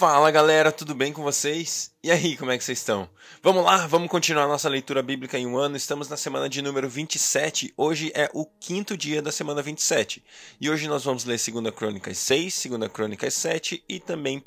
Fala 0.00 0.30
galera, 0.30 0.72
tudo 0.72 0.94
bem 0.94 1.12
com 1.12 1.22
vocês? 1.22 1.92
E 2.02 2.10
aí, 2.10 2.34
como 2.34 2.50
é 2.50 2.56
que 2.56 2.64
vocês 2.64 2.78
estão? 2.78 3.06
Vamos 3.42 3.62
lá, 3.62 3.86
vamos 3.86 4.08
continuar 4.08 4.48
nossa 4.48 4.66
leitura 4.70 5.02
bíblica 5.02 5.38
em 5.38 5.46
um 5.46 5.58
ano. 5.58 5.76
Estamos 5.76 6.08
na 6.08 6.16
semana 6.16 6.48
de 6.48 6.62
número 6.62 6.88
27. 6.88 7.74
Hoje 7.76 8.10
é 8.14 8.30
o 8.32 8.46
quinto 8.46 8.96
dia 8.96 9.20
da 9.20 9.30
semana 9.30 9.60
27. 9.60 10.24
E 10.58 10.70
hoje 10.70 10.88
nós 10.88 11.04
vamos 11.04 11.26
ler 11.26 11.38
2 11.38 11.74
Crônicas 11.74 12.16
6, 12.16 12.68
2 12.70 12.90
Crônicas 12.90 13.34
7 13.34 13.84
e 13.86 14.00
também 14.00 14.38
1 14.38 14.42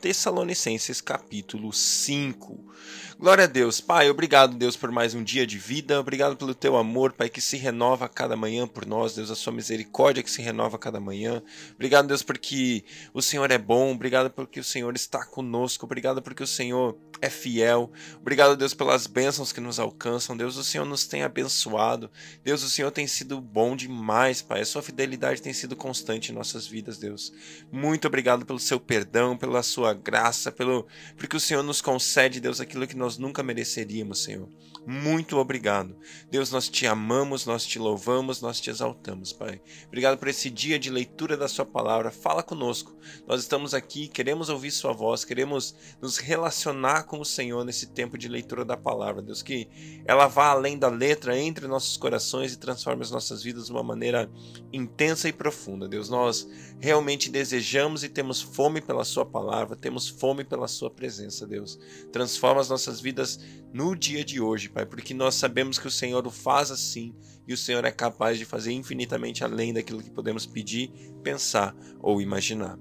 Tessalonicenses 0.00 1.00
capítulo 1.00 1.72
5. 1.72 2.72
Glória 3.20 3.44
a 3.44 3.46
Deus. 3.46 3.82
Pai, 3.82 4.08
obrigado, 4.08 4.56
Deus, 4.56 4.76
por 4.76 4.90
mais 4.90 5.14
um 5.14 5.22
dia 5.22 5.46
de 5.46 5.58
vida. 5.58 6.00
Obrigado 6.00 6.36
pelo 6.36 6.54
teu 6.54 6.76
amor, 6.76 7.12
Pai, 7.12 7.28
que 7.28 7.40
se 7.40 7.56
renova 7.58 8.06
a 8.06 8.08
cada 8.08 8.34
manhã 8.34 8.66
por 8.66 8.86
nós. 8.86 9.14
Deus, 9.14 9.30
a 9.30 9.36
sua 9.36 9.52
misericórdia 9.52 10.22
que 10.22 10.30
se 10.30 10.40
renova 10.40 10.76
a 10.76 10.78
cada 10.78 10.98
manhã. 10.98 11.42
Obrigado, 11.74 12.08
Deus, 12.08 12.22
porque 12.22 12.82
o 13.12 13.20
Senhor 13.20 13.50
é 13.50 13.58
bom. 13.58 13.92
Obrigado 13.92 14.30
porque 14.30 14.58
o 14.58 14.64
Senhor 14.64 14.79
está 14.96 15.24
conosco. 15.24 15.84
Obrigado 15.84 16.22
porque 16.22 16.42
o 16.42 16.46
Senhor 16.46 16.98
é 17.20 17.28
fiel. 17.28 17.90
Obrigado, 18.20 18.56
Deus, 18.56 18.72
pelas 18.72 19.06
bênçãos 19.06 19.52
que 19.52 19.60
nos 19.60 19.78
alcançam. 19.78 20.36
Deus, 20.36 20.56
o 20.56 20.64
Senhor 20.64 20.84
nos 20.84 21.06
tem 21.06 21.22
abençoado. 21.22 22.10
Deus, 22.42 22.62
o 22.62 22.70
Senhor 22.70 22.90
tem 22.90 23.06
sido 23.06 23.40
bom 23.40 23.76
demais, 23.76 24.40
Pai. 24.40 24.60
A 24.60 24.66
sua 24.66 24.82
fidelidade 24.82 25.42
tem 25.42 25.52
sido 25.52 25.76
constante 25.76 26.32
em 26.32 26.34
nossas 26.34 26.66
vidas, 26.66 26.98
Deus. 26.98 27.32
Muito 27.70 28.06
obrigado 28.08 28.46
pelo 28.46 28.58
seu 28.58 28.80
perdão, 28.80 29.36
pela 29.36 29.62
sua 29.62 29.92
graça, 29.92 30.50
pelo 30.50 30.86
porque 31.16 31.36
o 31.36 31.40
Senhor 31.40 31.62
nos 31.62 31.82
concede, 31.82 32.40
Deus, 32.40 32.60
aquilo 32.60 32.86
que 32.86 32.96
nós 32.96 33.18
nunca 33.18 33.42
mereceríamos, 33.42 34.22
Senhor. 34.22 34.48
Muito 34.86 35.36
obrigado. 35.36 35.94
Deus, 36.30 36.50
nós 36.50 36.68
te 36.68 36.86
amamos, 36.86 37.44
nós 37.44 37.66
te 37.66 37.78
louvamos, 37.78 38.40
nós 38.40 38.58
te 38.58 38.70
exaltamos, 38.70 39.32
Pai. 39.32 39.60
Obrigado 39.86 40.16
por 40.16 40.28
esse 40.28 40.48
dia 40.48 40.78
de 40.78 40.90
leitura 40.90 41.36
da 41.36 41.48
Sua 41.48 41.66
palavra. 41.66 42.10
Fala 42.10 42.42
conosco. 42.42 42.96
Nós 43.26 43.42
estamos 43.42 43.74
aqui, 43.74 44.08
queremos 44.08 44.48
ouvir 44.48 44.70
Sua 44.70 44.92
voz, 44.92 45.24
queremos 45.24 45.74
nos 46.00 46.16
relacionar 46.16 47.04
com 47.04 47.20
o 47.20 47.24
Senhor 47.24 47.64
nesse 47.64 47.88
tempo 47.88 48.16
de 48.16 48.26
leitura 48.26 48.64
da 48.64 48.76
palavra. 48.76 49.20
Deus, 49.20 49.42
que 49.42 49.68
ela 50.06 50.26
vá 50.26 50.48
além 50.48 50.78
da 50.78 50.88
letra, 50.88 51.38
entre 51.38 51.66
nossos 51.66 51.96
corações 51.98 52.54
e 52.54 52.58
transforme 52.58 53.02
as 53.02 53.10
nossas 53.10 53.42
vidas 53.42 53.66
de 53.66 53.72
uma 53.72 53.82
maneira 53.82 54.30
intensa 54.72 55.28
e 55.28 55.32
profunda. 55.32 55.86
Deus, 55.86 56.08
nós 56.08 56.48
realmente 56.80 57.30
desejamos 57.30 58.02
e 58.02 58.08
temos 58.08 58.40
fome 58.40 58.80
pela 58.80 59.04
Sua 59.04 59.26
palavra, 59.26 59.76
temos 59.76 60.08
fome 60.08 60.42
pela 60.42 60.66
Sua 60.66 60.90
presença, 60.90 61.46
Deus. 61.46 61.78
Transforma 62.10 62.62
as 62.62 62.70
nossas 62.70 62.98
vidas 62.98 63.38
no 63.72 63.94
dia 63.94 64.24
de 64.24 64.40
hoje, 64.40 64.69
Pai, 64.72 64.86
porque 64.86 65.12
nós 65.12 65.34
sabemos 65.34 65.78
que 65.78 65.86
o 65.86 65.90
Senhor 65.90 66.26
o 66.26 66.30
faz 66.30 66.70
assim 66.70 67.14
e 67.46 67.52
o 67.52 67.56
Senhor 67.56 67.84
é 67.84 67.90
capaz 67.90 68.38
de 68.38 68.44
fazer 68.44 68.72
infinitamente 68.72 69.42
além 69.42 69.72
daquilo 69.72 70.02
que 70.02 70.10
podemos 70.10 70.46
pedir, 70.46 70.88
pensar 71.22 71.74
ou 71.98 72.22
imaginar. 72.22 72.78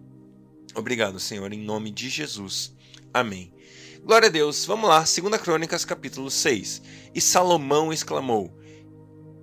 Obrigado, 0.76 1.20
Senhor, 1.20 1.52
em 1.52 1.64
nome 1.64 1.90
de 1.90 2.10
Jesus. 2.10 2.76
Amém. 3.14 3.52
Glória 4.04 4.28
a 4.28 4.32
Deus. 4.32 4.66
Vamos 4.66 4.88
lá, 4.88 5.00
2 5.00 5.42
Crônicas, 5.42 5.84
capítulo 5.84 6.30
6. 6.30 6.82
E 7.14 7.20
Salomão 7.20 7.92
exclamou: 7.92 8.56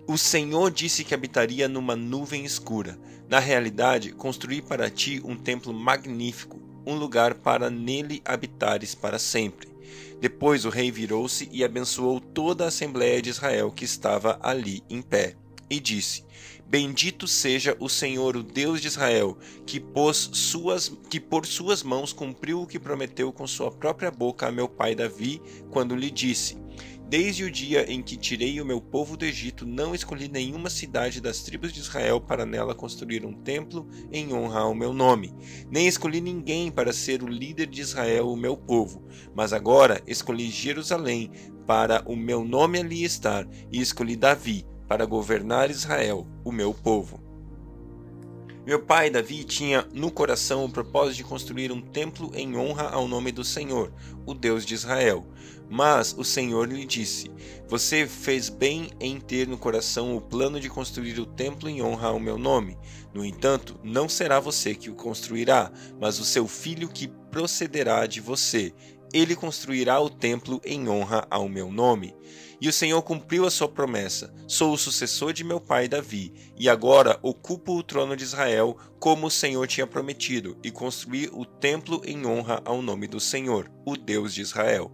O 0.07 0.17
Senhor 0.17 0.71
disse 0.71 1.05
que 1.05 1.15
habitaria 1.15 1.69
numa 1.69 1.97
nuvem 1.97 2.45
escura. 2.45 2.99
Na 3.29 3.41
realidade, 3.41 4.13
construí 4.13 4.63
para 4.63 4.89
ti 4.89 5.21
um 5.25 5.37
templo 5.37 5.75
magnífico, 5.75 6.61
um 6.87 6.95
lugar 6.95 7.35
para 7.35 7.69
nele 7.69 8.23
habitares 8.25 8.95
para 8.95 9.19
sempre. 9.19 9.76
Depois 10.21 10.65
o 10.65 10.71
rei 10.71 10.91
virou-se 10.91 11.49
e 11.53 11.63
abençoou 11.63 12.21
toda 12.21 12.65
a 12.65 12.69
assembléia 12.69 13.21
de 13.21 13.31
Israel 13.31 13.71
que 13.71 13.85
estava 13.85 14.39
ali 14.43 14.83
em 14.89 15.03
pé, 15.03 15.37
e 15.69 15.79
disse: 15.79 16.25
Bendito 16.69 17.29
seja 17.29 17.77
o 17.79 17.89
Senhor, 17.89 18.37
o 18.37 18.43
Deus 18.43 18.81
de 18.81 18.89
Israel, 18.89 19.39
que, 19.65 19.79
pôs 19.79 20.31
suas, 20.33 20.89
que 21.09 21.21
por 21.21 21.47
suas 21.47 21.83
mãos 21.83 22.13
cumpriu 22.13 22.63
o 22.63 22.67
que 22.67 22.79
prometeu 22.79 23.33
com 23.33 23.47
sua 23.47 23.71
própria 23.71 24.11
boca 24.11 24.49
a 24.49 24.53
meu 24.53 24.69
pai 24.69 24.95
Davi, 24.95 25.41
quando 25.71 25.95
lhe 25.95 26.11
disse: 26.11 26.59
Desde 27.09 27.45
o 27.45 27.51
dia 27.51 27.89
em 27.89 28.03
que 28.03 28.17
tirei 28.17 28.61
o 28.61 28.67
meu 28.67 28.81
povo 28.81 29.17
do 29.17 29.25
Egito, 29.25 29.65
não 29.65 29.95
escolhi 29.95 30.29
nenhuma 30.29 30.69
cidade 30.69 31.21
das 31.21 31.45
tribos 31.45 31.73
de 31.73 31.79
Israel 31.79 32.21
para 32.21 32.45
nela 32.45 32.75
construir 32.75 33.25
um 33.25 33.33
templo 33.33 33.89
em 34.11 34.35
honra 34.35 34.61
ao 34.61 34.75
meu 34.75 34.93
nome. 34.93 35.33
Nem 35.71 35.87
escolhi 35.87 36.21
ninguém 36.21 36.69
para 36.69 36.93
ser 36.93 37.23
o 37.23 37.29
líder 37.29 37.67
de 37.67 37.81
Israel, 37.81 38.29
o 38.29 38.37
meu 38.37 38.57
povo. 38.57 39.07
Mas 39.37 39.53
agora 39.53 40.03
escolhi 40.05 40.51
Jerusalém 40.51 41.31
para 41.65 42.03
o 42.07 42.17
meu 42.17 42.45
nome 42.45 42.81
ali 42.81 43.05
estar, 43.05 43.47
e 43.71 43.81
escolhi 43.81 44.17
Davi 44.17 44.67
para 44.89 45.07
governar 45.07 45.71
Israel, 45.71 46.27
o 46.45 46.51
meu 46.51 46.75
povo. 46.75 47.26
Meu 48.67 48.81
pai 48.81 49.09
Davi 49.09 49.45
tinha 49.45 49.87
no 49.93 50.11
coração 50.11 50.65
o 50.65 50.69
propósito 50.69 51.19
de 51.19 51.23
construir 51.23 51.71
um 51.71 51.81
templo 51.81 52.33
em 52.35 52.57
honra 52.57 52.89
ao 52.89 53.07
nome 53.07 53.31
do 53.31 53.45
Senhor, 53.45 53.93
o 54.27 54.35
Deus 54.35 54.67
de 54.67 54.75
Israel. 54.75 55.25
Mas 55.71 56.13
o 56.19 56.25
Senhor 56.25 56.69
lhe 56.69 56.85
disse: 56.85 57.31
Você 57.69 58.09
fez 58.09 58.49
bem 58.49 58.91
em 58.99 59.21
ter 59.21 59.47
no 59.47 59.57
coração 59.57 60.17
o 60.17 60.21
plano 60.21 60.59
de 60.59 60.69
construir 60.69 61.17
o 61.21 61.27
templo 61.27 61.69
em 61.69 61.81
honra 61.81 62.09
ao 62.09 62.19
meu 62.19 62.37
nome. 62.37 62.77
No 63.15 63.25
entanto, 63.25 63.79
não 63.85 64.09
será 64.09 64.41
você 64.41 64.75
que 64.75 64.91
o 64.91 64.97
construirá, 64.97 65.71
mas 66.01 66.19
o 66.19 66.25
seu 66.25 66.49
filho 66.49 66.89
que 66.89 67.07
procederá 67.31 68.05
de 68.05 68.21
você. 68.21 68.75
Ele 69.17 69.35
construirá 69.35 69.99
o 69.99 70.11
templo 70.11 70.61
em 70.63 70.91
honra 70.91 71.27
ao 71.31 71.49
meu 71.49 71.73
nome. 71.73 72.15
E 72.61 72.69
o 72.69 72.73
Senhor 72.73 73.01
cumpriu 73.01 73.47
a 73.47 73.51
sua 73.51 73.67
promessa: 73.67 74.31
Sou 74.47 74.75
o 74.75 74.77
sucessor 74.77 75.33
de 75.33 75.43
meu 75.43 75.59
pai 75.59 75.89
Davi, 75.89 76.35
e 76.55 76.69
agora 76.69 77.19
ocupo 77.23 77.79
o 77.79 77.83
trono 77.83 78.15
de 78.15 78.25
Israel, 78.25 78.77
como 79.01 79.29
o 79.29 79.31
Senhor 79.31 79.67
tinha 79.67 79.87
prometido, 79.87 80.59
e 80.63 80.71
construí 80.71 81.31
o 81.33 81.47
templo 81.47 82.03
em 82.05 82.27
honra 82.27 82.61
ao 82.63 82.83
nome 82.83 83.07
do 83.07 83.19
Senhor, 83.19 83.73
o 83.87 83.97
Deus 83.97 84.35
de 84.35 84.43
Israel. 84.43 84.93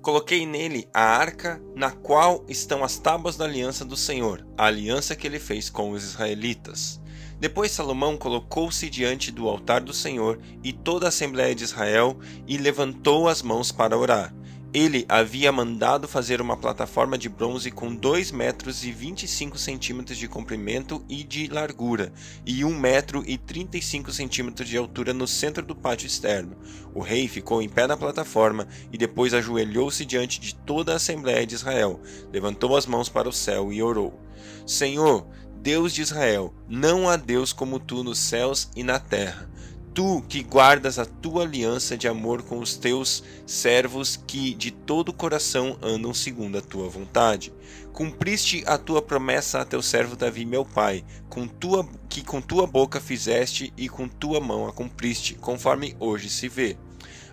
Coloquei 0.00 0.46
nele 0.46 0.88
a 0.94 1.02
arca 1.02 1.60
na 1.74 1.90
qual 1.90 2.44
estão 2.48 2.84
as 2.84 2.96
tábuas 2.96 3.36
da 3.36 3.46
aliança 3.46 3.84
do 3.84 3.96
Senhor, 3.96 4.46
a 4.56 4.66
aliança 4.66 5.16
que 5.16 5.26
ele 5.26 5.40
fez 5.40 5.68
com 5.68 5.90
os 5.90 6.04
israelitas. 6.04 7.00
Depois 7.38 7.70
Salomão 7.70 8.16
colocou-se 8.16 8.88
diante 8.88 9.30
do 9.30 9.48
altar 9.48 9.82
do 9.82 9.92
Senhor 9.92 10.38
e 10.64 10.72
toda 10.72 11.06
a 11.06 11.08
Assembleia 11.10 11.54
de 11.54 11.64
Israel 11.64 12.18
e 12.46 12.56
levantou 12.56 13.28
as 13.28 13.42
mãos 13.42 13.70
para 13.70 13.96
orar. 13.96 14.34
Ele 14.72 15.06
havia 15.08 15.50
mandado 15.50 16.06
fazer 16.06 16.40
uma 16.40 16.56
plataforma 16.56 17.16
de 17.16 17.28
bronze 17.28 17.70
com 17.70 17.94
2 17.94 18.30
metros 18.30 18.84
e 18.84 18.92
25 18.92 19.56
centímetros 19.56 20.18
de 20.18 20.28
comprimento 20.28 21.02
e 21.08 21.24
de 21.24 21.46
largura, 21.46 22.12
e 22.44 22.62
1 22.62 22.78
metro 22.78 23.22
e 23.26 23.38
35 23.38 24.12
centímetros 24.12 24.68
de 24.68 24.76
altura 24.76 25.14
no 25.14 25.26
centro 25.26 25.64
do 25.64 25.74
pátio 25.74 26.06
externo. 26.06 26.56
O 26.94 27.00
rei 27.00 27.26
ficou 27.26 27.62
em 27.62 27.68
pé 27.68 27.86
na 27.86 27.96
plataforma 27.96 28.66
e 28.92 28.98
depois 28.98 29.32
ajoelhou-se 29.32 30.04
diante 30.04 30.40
de 30.40 30.54
toda 30.54 30.92
a 30.92 30.96
Assembleia 30.96 31.46
de 31.46 31.54
Israel, 31.54 32.00
levantou 32.30 32.76
as 32.76 32.86
mãos 32.86 33.08
para 33.08 33.28
o 33.28 33.32
céu 33.32 33.72
e 33.72 33.82
orou: 33.82 34.20
Senhor, 34.66 35.26
Deus 35.66 35.92
de 35.92 36.00
Israel, 36.00 36.54
não 36.68 37.08
há 37.08 37.16
Deus 37.16 37.52
como 37.52 37.80
tu 37.80 38.04
nos 38.04 38.20
céus 38.20 38.70
e 38.76 38.84
na 38.84 39.00
terra 39.00 39.48
tu 39.96 40.22
que 40.28 40.42
guardas 40.42 40.98
a 40.98 41.06
tua 41.06 41.42
aliança 41.44 41.96
de 41.96 42.06
amor 42.06 42.42
com 42.42 42.58
os 42.58 42.76
teus 42.76 43.24
servos 43.46 44.20
que 44.26 44.52
de 44.52 44.70
todo 44.70 45.08
o 45.08 45.12
coração 45.14 45.78
andam 45.82 46.12
segundo 46.12 46.58
a 46.58 46.60
tua 46.60 46.86
vontade. 46.86 47.50
Cumpriste 47.94 48.62
a 48.66 48.76
tua 48.76 49.00
promessa 49.00 49.58
a 49.58 49.64
teu 49.64 49.80
servo 49.80 50.14
Davi, 50.14 50.44
meu 50.44 50.66
pai, 50.66 51.02
com 51.30 51.48
tua, 51.48 51.88
que 52.10 52.22
com 52.22 52.42
tua 52.42 52.66
boca 52.66 53.00
fizeste 53.00 53.72
e 53.74 53.88
com 53.88 54.06
tua 54.06 54.38
mão 54.38 54.68
a 54.68 54.72
cumpriste, 54.72 55.34
conforme 55.36 55.96
hoje 55.98 56.28
se 56.28 56.46
vê. 56.46 56.76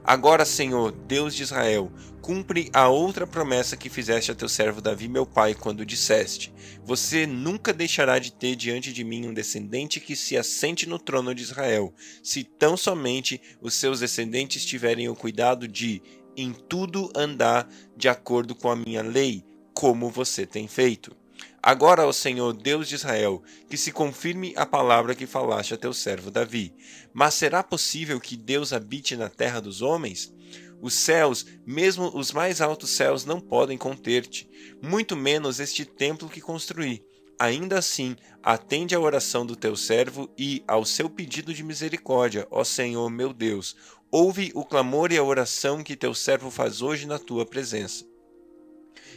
Agora, 0.05 0.43
Senhor, 0.43 0.91
Deus 0.91 1.33
de 1.33 1.43
Israel, 1.43 1.89
cumpre 2.21 2.69
a 2.73 2.89
outra 2.89 3.25
promessa 3.25 3.77
que 3.77 3.89
fizeste 3.89 4.31
a 4.31 4.35
teu 4.35 4.49
servo 4.49 4.81
Davi, 4.81 5.07
meu 5.07 5.25
pai, 5.25 5.55
quando 5.55 5.85
disseste: 5.85 6.53
Você 6.83 7.25
nunca 7.25 7.71
deixará 7.71 8.19
de 8.19 8.33
ter 8.33 8.55
diante 8.57 8.91
de 8.91 9.01
mim 9.03 9.25
um 9.27 9.33
descendente 9.33 10.01
que 10.01 10.15
se 10.15 10.37
assente 10.37 10.87
no 10.87 10.99
trono 10.99 11.33
de 11.33 11.43
Israel, 11.43 11.93
se 12.21 12.43
tão 12.43 12.75
somente 12.75 13.41
os 13.61 13.75
seus 13.75 14.01
descendentes 14.01 14.65
tiverem 14.65 15.07
o 15.07 15.15
cuidado 15.15 15.69
de, 15.69 16.01
em 16.35 16.51
tudo, 16.51 17.09
andar 17.15 17.69
de 17.95 18.09
acordo 18.09 18.53
com 18.53 18.69
a 18.69 18.75
minha 18.75 19.01
lei, 19.01 19.45
como 19.73 20.09
você 20.09 20.45
tem 20.45 20.67
feito. 20.67 21.22
Agora, 21.65 22.05
ó 22.05 22.11
Senhor, 22.11 22.51
Deus 22.51 22.89
de 22.89 22.95
Israel, 22.95 23.41
que 23.69 23.77
se 23.77 23.89
confirme 23.89 24.51
a 24.57 24.65
palavra 24.65 25.15
que 25.15 25.25
falaste 25.25 25.73
a 25.73 25.77
teu 25.77 25.93
servo 25.93 26.29
Davi. 26.29 26.75
Mas 27.13 27.35
será 27.35 27.63
possível 27.63 28.19
que 28.19 28.35
Deus 28.35 28.73
habite 28.73 29.15
na 29.15 29.29
terra 29.29 29.61
dos 29.61 29.81
homens? 29.81 30.33
Os 30.81 30.93
céus, 30.93 31.45
mesmo 31.65 32.11
os 32.13 32.33
mais 32.33 32.59
altos 32.59 32.89
céus, 32.89 33.23
não 33.23 33.39
podem 33.39 33.77
conter-te, 33.77 34.49
muito 34.81 35.15
menos 35.15 35.61
este 35.61 35.85
templo 35.85 36.27
que 36.27 36.41
construí. 36.41 37.01
Ainda 37.39 37.79
assim, 37.79 38.17
atende 38.43 38.93
à 38.93 38.99
oração 38.99 39.45
do 39.45 39.55
teu 39.55 39.77
servo 39.77 40.29
e 40.37 40.61
ao 40.67 40.83
seu 40.83 41.09
pedido 41.09 41.53
de 41.53 41.63
misericórdia, 41.63 42.45
ó 42.51 42.65
Senhor 42.65 43.09
meu 43.09 43.31
Deus. 43.31 43.73
Ouve 44.11 44.51
o 44.53 44.65
clamor 44.65 45.13
e 45.13 45.17
a 45.17 45.23
oração 45.23 45.81
que 45.81 45.95
teu 45.95 46.13
servo 46.13 46.51
faz 46.51 46.81
hoje 46.81 47.07
na 47.07 47.17
tua 47.17 47.45
presença. 47.45 48.03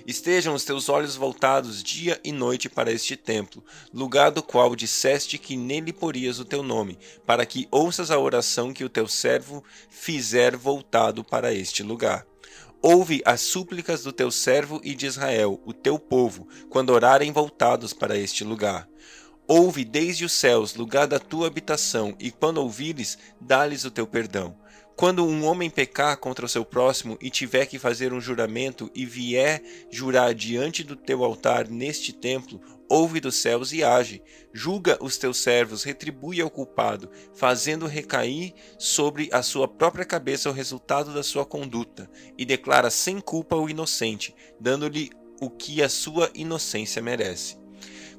Estejam 0.06 0.54
os 0.54 0.62
teus 0.62 0.88
olhos 0.88 1.16
voltados 1.16 1.82
dia 1.82 2.20
e 2.22 2.30
noite 2.30 2.68
para 2.68 2.92
este 2.92 3.16
templo, 3.16 3.64
lugar 3.92 4.30
do 4.30 4.40
qual 4.40 4.76
disseste 4.76 5.36
que 5.36 5.56
nele 5.56 5.92
porias 5.92 6.38
o 6.38 6.44
teu 6.44 6.62
nome, 6.62 6.96
para 7.26 7.44
que 7.44 7.66
ouças 7.72 8.08
a 8.12 8.16
oração 8.16 8.72
que 8.72 8.84
o 8.84 8.88
teu 8.88 9.08
servo 9.08 9.64
fizer 9.90 10.56
voltado 10.56 11.24
para 11.24 11.52
este 11.52 11.82
lugar. 11.82 12.24
Ouve 12.80 13.20
as 13.24 13.40
súplicas 13.40 14.04
do 14.04 14.12
teu 14.12 14.30
servo 14.30 14.80
e 14.84 14.94
de 14.94 15.06
Israel, 15.06 15.60
o 15.66 15.72
teu 15.72 15.98
povo, 15.98 16.46
quando 16.70 16.90
orarem 16.90 17.32
voltados 17.32 17.92
para 17.92 18.16
este 18.16 18.44
lugar. 18.44 18.88
Ouve 19.48 19.84
desde 19.84 20.24
os 20.24 20.32
céus, 20.32 20.76
lugar 20.76 21.08
da 21.08 21.18
tua 21.18 21.48
habitação, 21.48 22.14
e 22.20 22.30
quando 22.30 22.58
ouvires, 22.58 23.18
dá-lhes 23.40 23.84
o 23.84 23.90
teu 23.90 24.06
perdão 24.06 24.56
quando 24.96 25.26
um 25.26 25.44
homem 25.44 25.68
pecar 25.68 26.16
contra 26.16 26.46
o 26.46 26.48
seu 26.48 26.64
próximo 26.64 27.18
e 27.20 27.28
tiver 27.28 27.66
que 27.66 27.78
fazer 27.78 28.14
um 28.14 28.20
juramento 28.20 28.90
e 28.94 29.04
vier 29.04 29.62
jurar 29.90 30.34
diante 30.34 30.82
do 30.82 30.96
teu 30.96 31.22
altar 31.22 31.68
neste 31.68 32.14
templo, 32.14 32.58
ouve 32.88 33.20
dos 33.20 33.36
céus 33.36 33.72
e 33.72 33.84
age. 33.84 34.22
Julga 34.54 34.96
os 34.98 35.18
teus 35.18 35.36
servos, 35.36 35.84
retribui 35.84 36.40
ao 36.40 36.48
culpado, 36.48 37.10
fazendo 37.34 37.86
recair 37.86 38.54
sobre 38.78 39.28
a 39.32 39.42
sua 39.42 39.68
própria 39.68 40.04
cabeça 40.04 40.48
o 40.48 40.52
resultado 40.52 41.12
da 41.12 41.22
sua 41.22 41.44
conduta, 41.44 42.10
e 42.38 42.46
declara 42.46 42.88
sem 42.88 43.20
culpa 43.20 43.54
o 43.54 43.68
inocente, 43.68 44.34
dando-lhe 44.58 45.10
o 45.42 45.50
que 45.50 45.82
a 45.82 45.90
sua 45.90 46.30
inocência 46.34 47.02
merece. 47.02 47.65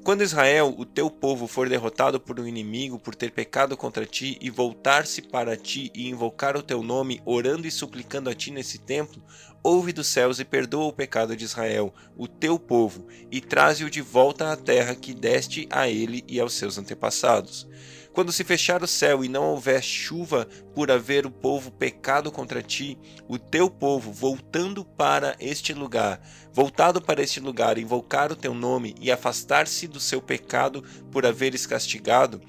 Quando 0.08 0.24
Israel, 0.24 0.74
o 0.78 0.86
teu 0.86 1.10
povo, 1.10 1.46
for 1.46 1.68
derrotado 1.68 2.18
por 2.18 2.40
um 2.40 2.46
inimigo 2.46 2.98
por 2.98 3.14
ter 3.14 3.30
pecado 3.30 3.76
contra 3.76 4.06
ti 4.06 4.38
e 4.40 4.48
voltar-se 4.48 5.20
para 5.20 5.54
ti 5.54 5.92
e 5.94 6.08
invocar 6.08 6.56
o 6.56 6.62
teu 6.62 6.82
nome, 6.82 7.20
orando 7.26 7.66
e 7.66 7.70
suplicando 7.70 8.30
a 8.30 8.34
ti 8.34 8.50
nesse 8.50 8.78
templo, 8.78 9.22
ouve 9.62 9.92
dos 9.92 10.06
céus 10.06 10.40
e 10.40 10.46
perdoa 10.46 10.86
o 10.86 10.92
pecado 10.94 11.36
de 11.36 11.44
Israel, 11.44 11.92
o 12.16 12.26
teu 12.26 12.58
povo, 12.58 13.06
e 13.30 13.38
traze-o 13.38 13.90
de 13.90 14.00
volta 14.00 14.50
à 14.50 14.56
terra 14.56 14.94
que 14.94 15.12
deste 15.12 15.68
a 15.70 15.90
ele 15.90 16.24
e 16.26 16.40
aos 16.40 16.54
seus 16.54 16.78
antepassados. 16.78 17.68
Quando 18.18 18.32
se 18.32 18.42
fechar 18.42 18.82
o 18.82 18.86
céu 18.88 19.24
e 19.24 19.28
não 19.28 19.44
houver 19.44 19.80
chuva 19.80 20.48
por 20.74 20.90
haver 20.90 21.24
o 21.24 21.30
povo 21.30 21.70
pecado 21.70 22.32
contra 22.32 22.60
ti, 22.60 22.98
o 23.28 23.38
teu 23.38 23.70
povo 23.70 24.10
voltando 24.10 24.84
para 24.84 25.36
este 25.38 25.72
lugar, 25.72 26.20
voltado 26.52 27.00
para 27.00 27.22
este 27.22 27.38
lugar, 27.38 27.78
invocar 27.78 28.32
o 28.32 28.34
teu 28.34 28.52
nome 28.54 28.96
e 29.00 29.12
afastar-se 29.12 29.86
do 29.86 30.00
seu 30.00 30.20
pecado 30.20 30.82
por 31.12 31.24
haveres 31.24 31.64
castigado, 31.64 32.40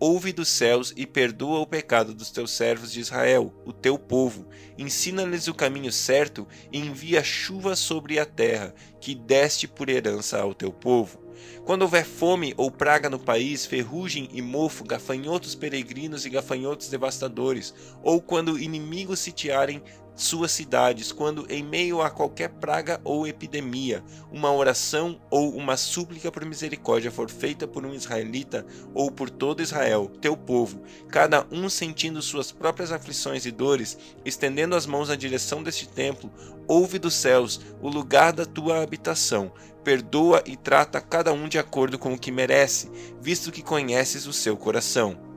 ouve 0.00 0.32
dos 0.32 0.48
céus 0.48 0.94
e 0.96 1.04
perdoa 1.04 1.60
o 1.60 1.66
pecado 1.66 2.14
dos 2.14 2.30
teus 2.30 2.50
servos 2.50 2.90
de 2.90 3.00
Israel, 3.00 3.52
o 3.66 3.72
teu 3.74 3.98
povo. 3.98 4.48
Ensina-lhes 4.78 5.46
o 5.46 5.52
caminho 5.52 5.92
certo 5.92 6.48
e 6.72 6.78
envia 6.78 7.22
chuva 7.22 7.76
sobre 7.76 8.18
a 8.18 8.24
terra 8.24 8.74
que 8.98 9.14
deste 9.14 9.68
por 9.68 9.90
herança 9.90 10.40
ao 10.40 10.54
teu 10.54 10.72
povo. 10.72 11.27
Quando 11.64 11.82
houver 11.82 12.04
fome 12.04 12.54
ou 12.56 12.70
praga 12.70 13.10
no 13.10 13.18
país, 13.18 13.66
ferrugem 13.66 14.28
e 14.32 14.40
mofo, 14.40 14.84
gafanhotos 14.84 15.54
peregrinos 15.54 16.24
e 16.24 16.30
gafanhotos 16.30 16.88
devastadores, 16.88 17.74
ou 18.02 18.20
quando 18.20 18.58
inimigos 18.58 19.20
sitiarem 19.20 19.82
suas 20.18 20.50
cidades, 20.50 21.12
quando 21.12 21.46
em 21.48 21.62
meio 21.62 22.02
a 22.02 22.10
qualquer 22.10 22.48
praga 22.48 23.00
ou 23.04 23.26
epidemia, 23.26 24.02
uma 24.32 24.52
oração 24.52 25.20
ou 25.30 25.54
uma 25.54 25.76
súplica 25.76 26.30
por 26.30 26.44
misericórdia 26.44 27.10
for 27.10 27.30
feita 27.30 27.66
por 27.66 27.86
um 27.86 27.94
israelita 27.94 28.66
ou 28.92 29.10
por 29.10 29.30
todo 29.30 29.62
Israel, 29.62 30.10
teu 30.20 30.36
povo, 30.36 30.82
cada 31.08 31.46
um 31.52 31.68
sentindo 31.70 32.20
suas 32.20 32.50
próprias 32.50 32.90
aflições 32.90 33.46
e 33.46 33.52
dores, 33.52 33.96
estendendo 34.24 34.74
as 34.74 34.86
mãos 34.86 35.08
na 35.08 35.14
direção 35.14 35.62
deste 35.62 35.88
templo, 35.88 36.32
ouve 36.66 36.98
dos 36.98 37.14
céus 37.14 37.60
o 37.80 37.88
lugar 37.88 38.32
da 38.32 38.44
tua 38.44 38.82
habitação, 38.82 39.52
perdoa 39.84 40.42
e 40.44 40.56
trata 40.56 41.00
cada 41.00 41.32
um 41.32 41.48
de 41.48 41.58
acordo 41.58 41.98
com 41.98 42.12
o 42.12 42.18
que 42.18 42.32
merece, 42.32 42.90
visto 43.20 43.52
que 43.52 43.62
conheces 43.62 44.26
o 44.26 44.32
seu 44.32 44.56
coração. 44.56 45.27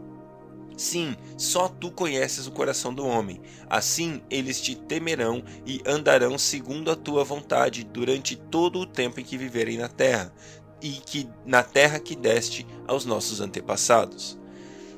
Sim, 0.82 1.16
só 1.38 1.68
tu 1.68 1.92
conheces 1.92 2.48
o 2.48 2.52
coração 2.52 2.92
do 2.92 3.06
homem. 3.06 3.40
Assim 3.70 4.20
eles 4.32 4.60
te 4.60 4.74
temerão 4.74 5.44
e 5.64 5.80
andarão 5.86 6.40
segundo 6.40 6.90
a 6.90 6.96
tua 6.96 7.24
vontade 7.24 7.84
durante 7.84 8.36
todo 8.36 8.80
o 8.80 8.86
tempo 8.88 9.20
em 9.20 9.24
que 9.24 9.38
viverem 9.38 9.78
na 9.78 9.88
terra, 9.88 10.34
e 10.82 10.94
que 10.94 11.30
na 11.46 11.62
terra 11.62 12.00
que 12.00 12.16
deste 12.16 12.66
aos 12.88 13.06
nossos 13.06 13.40
antepassados. 13.42 14.40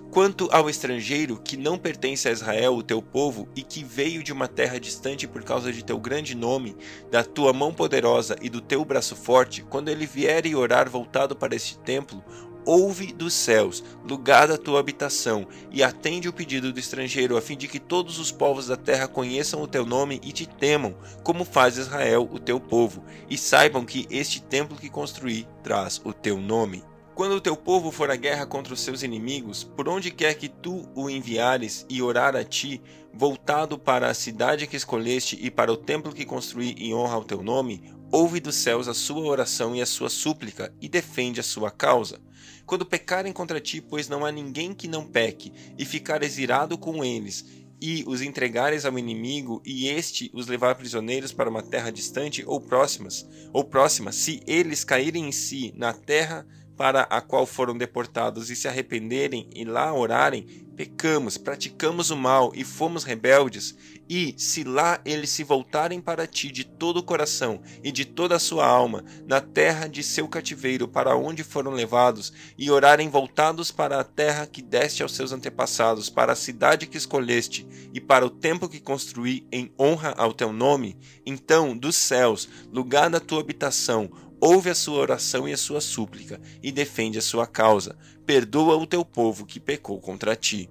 Quanto 0.09 0.47
ao 0.53 0.69
estrangeiro 0.69 1.41
que 1.44 1.57
não 1.57 1.77
pertence 1.77 2.29
a 2.29 2.31
Israel, 2.31 2.75
o 2.75 2.83
teu 2.83 3.01
povo, 3.01 3.50
e 3.53 3.62
que 3.62 3.83
veio 3.83 4.24
de 4.24 4.31
uma 4.31 4.47
terra 4.47 4.79
distante 4.79 5.27
por 5.27 5.44
causa 5.44 5.74
de 5.74 5.83
teu 5.83 6.00
grande 6.00 6.33
nome, 6.33 6.77
da 7.12 7.25
tua 7.25 7.51
mão 7.51 7.74
poderosa 7.74 8.38
e 8.41 8.47
do 8.47 8.62
teu 8.62 8.86
braço 8.86 9.18
forte, 9.18 9.63
quando 9.63 9.89
ele 9.89 10.06
vier 10.06 10.45
e 10.45 10.56
orar 10.56 10.89
voltado 10.89 11.36
para 11.36 11.56
este 11.56 11.77
templo, 11.79 12.24
ouve 12.65 13.13
dos 13.13 13.33
céus, 13.33 13.83
lugar 14.07 14.48
da 14.48 14.57
tua 14.57 14.80
habitação, 14.80 15.48
e 15.71 15.83
atende 15.83 16.27
o 16.27 16.33
pedido 16.33 16.71
do 16.71 16.80
estrangeiro, 16.80 17.38
a 17.38 17.42
fim 17.42 17.57
de 17.57 17.68
que 17.68 17.80
todos 17.80 18.19
os 18.19 18.31
povos 18.31 18.68
da 18.68 18.77
terra 18.77 19.07
conheçam 19.07 19.62
o 19.62 19.68
teu 19.68 19.86
nome 19.86 20.19
e 20.24 20.31
te 20.31 20.48
temam, 20.48 20.95
como 21.24 21.45
faz 21.45 21.77
Israel, 21.77 22.30
o 22.31 22.39
teu 22.39 22.60
povo, 22.60 23.04
e 23.30 23.38
saibam 23.38 23.86
que 23.86 24.07
este 24.10 24.42
templo 24.42 24.77
que 24.77 24.89
construí 24.89 25.48
traz 25.63 26.01
o 26.04 26.13
teu 26.13 26.39
nome. 26.39 26.83
Quando 27.15 27.33
o 27.33 27.42
teu 27.42 27.56
povo 27.56 27.92
for 27.92 28.10
à 28.10 28.15
guerra 28.15 28.44
contra 28.44 28.74
os 28.74 28.81
seus 28.81 29.04
inimigos, 29.04 29.63
por 29.63 29.88
onde 29.88 30.10
quer 30.10 30.33
que 30.33 30.50
tu 30.50 30.89
o 30.95 31.07
enviares 31.07 31.86
e 31.88 32.01
orar 32.01 32.36
a 32.36 32.44
ti, 32.44 32.81
voltado 33.13 33.77
para 33.77 34.10
a 34.10 34.13
cidade 34.13 34.65
que 34.65 34.75
escolheste 34.75 35.38
e 35.39 35.51
para 35.51 35.71
o 35.71 35.77
templo 35.77 36.13
que 36.13 36.25
construí 36.25 36.75
em 36.80 36.94
honra 36.94 37.15
ao 37.15 37.24
teu 37.24 37.44
nome, 37.44 37.94
ouve 38.12 38.39
dos 38.39 38.56
céus 38.56 38.88
a 38.88 38.94
sua 38.94 39.21
oração 39.21 39.75
e 39.75 39.81
a 39.81 39.86
sua 39.86 40.10
súplica 40.10 40.74
e 40.81 40.89
defende 40.89 41.39
a 41.39 41.44
sua 41.44 41.69
causa. 41.69 42.19
Quando 42.65 42.86
pecarem 42.86 43.31
contra 43.31 43.60
ti, 43.60 43.81
pois 43.81 44.10
não 44.10 44.25
há 44.25 44.31
ninguém 44.31 44.74
que 44.74 44.88
não 44.88 45.06
peque, 45.06 45.51
e 45.77 45.86
ficares 45.86 46.38
irado 46.38 46.77
com 46.77 47.04
eles, 47.04 47.45
e 47.81 48.04
os 48.07 48.21
entregares 48.21 48.86
ao 48.86 48.98
inimigo, 48.98 49.62
e 49.65 49.89
este 49.89 50.31
os 50.33 50.48
levar 50.48 50.75
prisioneiros 50.75 51.33
para 51.33 51.50
uma 51.50 51.62
terra 51.62 51.92
distante 51.92 52.44
ou 52.45 52.62
próximas, 52.62 53.27
ou 53.51 53.63
próxima, 53.63 54.12
se 54.12 54.42
eles 54.48 54.83
caírem 54.83 55.27
em 55.27 55.31
si 55.31 55.74
na 55.75 55.92
terra 55.92 56.48
para 56.75 57.01
a 57.03 57.21
qual 57.21 57.45
foram 57.45 57.77
deportados 57.77 58.49
e 58.49 58.55
se 58.55 58.67
arrependerem 58.67 59.49
e 59.53 59.63
lá 59.63 59.93
orarem, 59.93 60.45
pecamos, 60.75 61.37
praticamos 61.37 62.09
o 62.09 62.17
mal 62.17 62.51
e 62.55 62.63
fomos 62.63 63.03
rebeldes, 63.03 63.75
e 64.09 64.33
se 64.37 64.63
lá 64.63 64.99
eles 65.05 65.29
se 65.29 65.43
voltarem 65.43 66.01
para 66.01 66.27
ti 66.27 66.51
de 66.51 66.63
todo 66.63 66.97
o 66.97 67.03
coração 67.03 67.61
e 67.83 67.91
de 67.91 68.05
toda 68.05 68.35
a 68.35 68.39
sua 68.39 68.65
alma, 68.65 69.03
na 69.25 69.39
terra 69.39 69.87
de 69.87 70.03
seu 70.03 70.27
cativeiro 70.27 70.87
para 70.87 71.15
onde 71.15 71.43
foram 71.43 71.71
levados, 71.71 72.33
e 72.57 72.69
orarem 72.71 73.09
voltados 73.09 73.71
para 73.71 73.99
a 73.99 74.03
terra 74.03 74.47
que 74.47 74.61
deste 74.61 75.03
aos 75.03 75.15
seus 75.15 75.31
antepassados, 75.31 76.09
para 76.09 76.33
a 76.33 76.35
cidade 76.35 76.87
que 76.87 76.97
escolheste 76.97 77.67
e 77.93 78.01
para 78.01 78.25
o 78.25 78.29
templo 78.29 78.67
que 78.67 78.79
construí 78.79 79.47
em 79.51 79.71
honra 79.79 80.13
ao 80.17 80.33
teu 80.33 80.51
nome, 80.51 80.97
então 81.25 81.77
dos 81.77 81.95
céus, 81.95 82.50
lugar 82.71 83.09
da 83.09 83.19
tua 83.19 83.39
habitação, 83.39 84.09
ouve 84.43 84.69
a 84.69 84.75
sua 84.75 85.00
oração 85.00 85.47
e 85.47 85.53
a 85.53 85.57
sua 85.57 85.79
súplica, 85.79 86.38
e 86.62 86.69
defende 86.69 87.17
a 87.17 87.21
sua 87.21 87.47
causa. 87.47 87.95
Perdoa 88.25 88.75
o 88.75 88.85
teu 88.85 89.05
povo 89.05 89.45
que 89.45 89.57
pecou 89.57 90.01
contra 90.01 90.35
ti. 90.35 90.69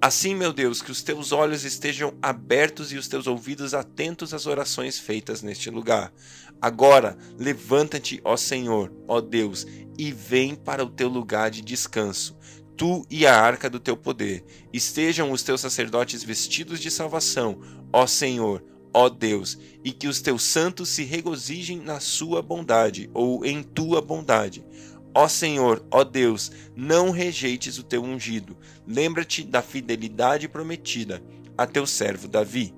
Assim, 0.00 0.34
meu 0.34 0.52
Deus, 0.52 0.82
que 0.82 0.90
os 0.90 1.00
teus 1.00 1.30
olhos 1.30 1.64
estejam 1.64 2.12
abertos 2.20 2.90
e 2.90 2.96
os 2.96 3.06
teus 3.06 3.28
ouvidos 3.28 3.72
atentos 3.72 4.34
às 4.34 4.46
orações 4.46 4.98
feitas 4.98 5.42
neste 5.42 5.70
lugar. 5.70 6.12
Agora, 6.60 7.16
levanta-te, 7.38 8.20
ó 8.24 8.36
Senhor, 8.36 8.92
ó 9.06 9.20
Deus, 9.20 9.64
e 9.96 10.10
vem 10.10 10.56
para 10.56 10.84
o 10.84 10.90
teu 10.90 11.08
lugar 11.08 11.52
de 11.52 11.62
descanso 11.62 12.36
tu 12.76 13.06
e 13.08 13.24
a 13.24 13.40
arca 13.40 13.70
do 13.70 13.78
teu 13.78 13.96
poder. 13.96 14.44
Estejam 14.72 15.30
os 15.30 15.44
teus 15.44 15.60
sacerdotes 15.60 16.24
vestidos 16.24 16.80
de 16.80 16.90
salvação, 16.90 17.60
ó 17.92 18.04
Senhor, 18.04 18.64
ó 18.94 19.08
Deus, 19.08 19.58
e 19.82 19.90
que 19.90 20.06
os 20.06 20.22
teus 20.22 20.44
santos 20.44 20.88
se 20.88 21.02
regozijem 21.02 21.80
na 21.80 21.98
sua 21.98 22.40
bondade 22.40 23.10
ou 23.12 23.44
em 23.44 23.62
tua 23.62 24.00
bondade. 24.00 24.64
Ó 25.12 25.28
Senhor, 25.28 25.84
ó 25.90 26.04
Deus, 26.04 26.50
não 26.74 27.10
rejeites 27.10 27.78
o 27.78 27.82
teu 27.82 28.02
ungido. 28.02 28.56
Lembra-te 28.86 29.42
da 29.42 29.60
fidelidade 29.60 30.48
prometida 30.48 31.22
a 31.58 31.66
teu 31.66 31.86
servo 31.86 32.28
Davi. 32.28 32.74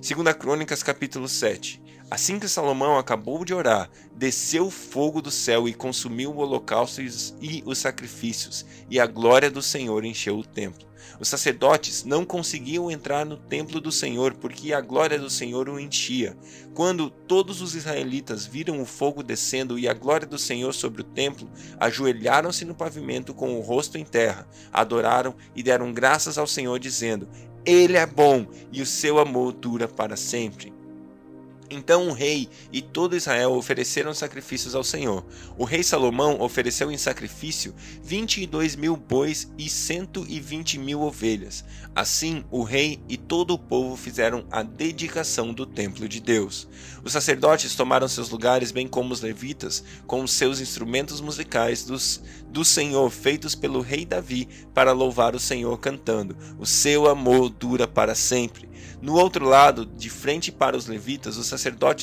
2 0.00 0.36
Crônicas 0.36 0.82
capítulo 0.82 1.28
7. 1.28 1.80
Assim 2.10 2.38
que 2.38 2.46
Salomão 2.46 2.98
acabou 2.98 3.42
de 3.44 3.54
orar, 3.54 3.88
desceu 4.14 4.70
fogo 4.70 5.22
do 5.22 5.30
céu 5.30 5.66
e 5.66 5.72
consumiu 5.72 6.30
o 6.30 6.38
holocausto 6.38 7.00
e 7.00 7.62
os 7.64 7.78
sacrifícios, 7.78 8.66
e 8.90 9.00
a 9.00 9.06
glória 9.06 9.50
do 9.50 9.62
Senhor 9.62 10.04
encheu 10.04 10.38
o 10.38 10.44
templo. 10.44 10.86
Os 11.18 11.28
sacerdotes 11.28 12.04
não 12.04 12.24
conseguiam 12.24 12.90
entrar 12.90 13.24
no 13.24 13.36
templo 13.36 13.80
do 13.80 13.92
Senhor 13.92 14.34
porque 14.34 14.72
a 14.72 14.80
glória 14.80 15.18
do 15.18 15.30
Senhor 15.30 15.68
o 15.68 15.78
enchia. 15.78 16.36
Quando 16.74 17.10
todos 17.10 17.60
os 17.60 17.74
israelitas 17.74 18.46
viram 18.46 18.80
o 18.80 18.86
fogo 18.86 19.22
descendo 19.22 19.78
e 19.78 19.88
a 19.88 19.94
glória 19.94 20.26
do 20.26 20.38
Senhor 20.38 20.72
sobre 20.72 21.02
o 21.02 21.04
templo, 21.04 21.50
ajoelharam-se 21.78 22.64
no 22.64 22.74
pavimento 22.74 23.34
com 23.34 23.58
o 23.58 23.60
rosto 23.60 23.98
em 23.98 24.04
terra, 24.04 24.48
adoraram 24.72 25.34
e 25.54 25.62
deram 25.62 25.92
graças 25.92 26.38
ao 26.38 26.46
Senhor, 26.46 26.78
dizendo: 26.78 27.28
Ele 27.64 27.96
é 27.96 28.06
bom 28.06 28.46
e 28.72 28.82
o 28.82 28.86
seu 28.86 29.18
amor 29.18 29.52
dura 29.52 29.86
para 29.86 30.16
sempre. 30.16 30.81
Então 31.72 32.08
o 32.08 32.12
rei 32.12 32.50
e 32.70 32.82
todo 32.82 33.16
Israel 33.16 33.52
ofereceram 33.52 34.12
sacrifícios 34.12 34.74
ao 34.74 34.84
Senhor. 34.84 35.24
O 35.56 35.64
rei 35.64 35.82
Salomão 35.82 36.38
ofereceu 36.40 36.92
em 36.92 36.98
sacrifício 36.98 37.74
22 38.02 38.76
mil 38.76 38.94
bois 38.94 39.50
e 39.56 39.70
120 39.70 40.78
mil 40.78 41.00
ovelhas. 41.00 41.64
Assim, 41.94 42.44
o 42.50 42.62
rei 42.62 43.00
e 43.08 43.16
todo 43.16 43.54
o 43.54 43.58
povo 43.58 43.96
fizeram 43.96 44.44
a 44.50 44.62
dedicação 44.62 45.52
do 45.54 45.64
templo 45.64 46.06
de 46.06 46.20
Deus. 46.20 46.68
Os 47.02 47.12
sacerdotes 47.12 47.74
tomaram 47.74 48.06
seus 48.06 48.28
lugares, 48.28 48.70
bem 48.70 48.86
como 48.86 49.12
os 49.12 49.22
levitas, 49.22 49.82
com 50.06 50.22
os 50.22 50.32
seus 50.32 50.60
instrumentos 50.60 51.22
musicais 51.22 51.84
dos, 51.84 52.22
do 52.48 52.64
Senhor, 52.64 53.10
feitos 53.10 53.54
pelo 53.54 53.80
rei 53.80 54.04
Davi, 54.04 54.46
para 54.74 54.92
louvar 54.92 55.34
o 55.34 55.40
Senhor 55.40 55.78
cantando: 55.78 56.36
O 56.58 56.66
seu 56.66 57.08
amor 57.08 57.48
dura 57.48 57.88
para 57.88 58.14
sempre. 58.14 58.72
No 59.02 59.14
outro 59.14 59.44
lado, 59.44 59.84
de 59.84 60.08
frente 60.08 60.52
para 60.52 60.76
os 60.76 60.86
levitas, 60.86 61.36
os 61.36 61.48
sacerdotes 61.48 61.61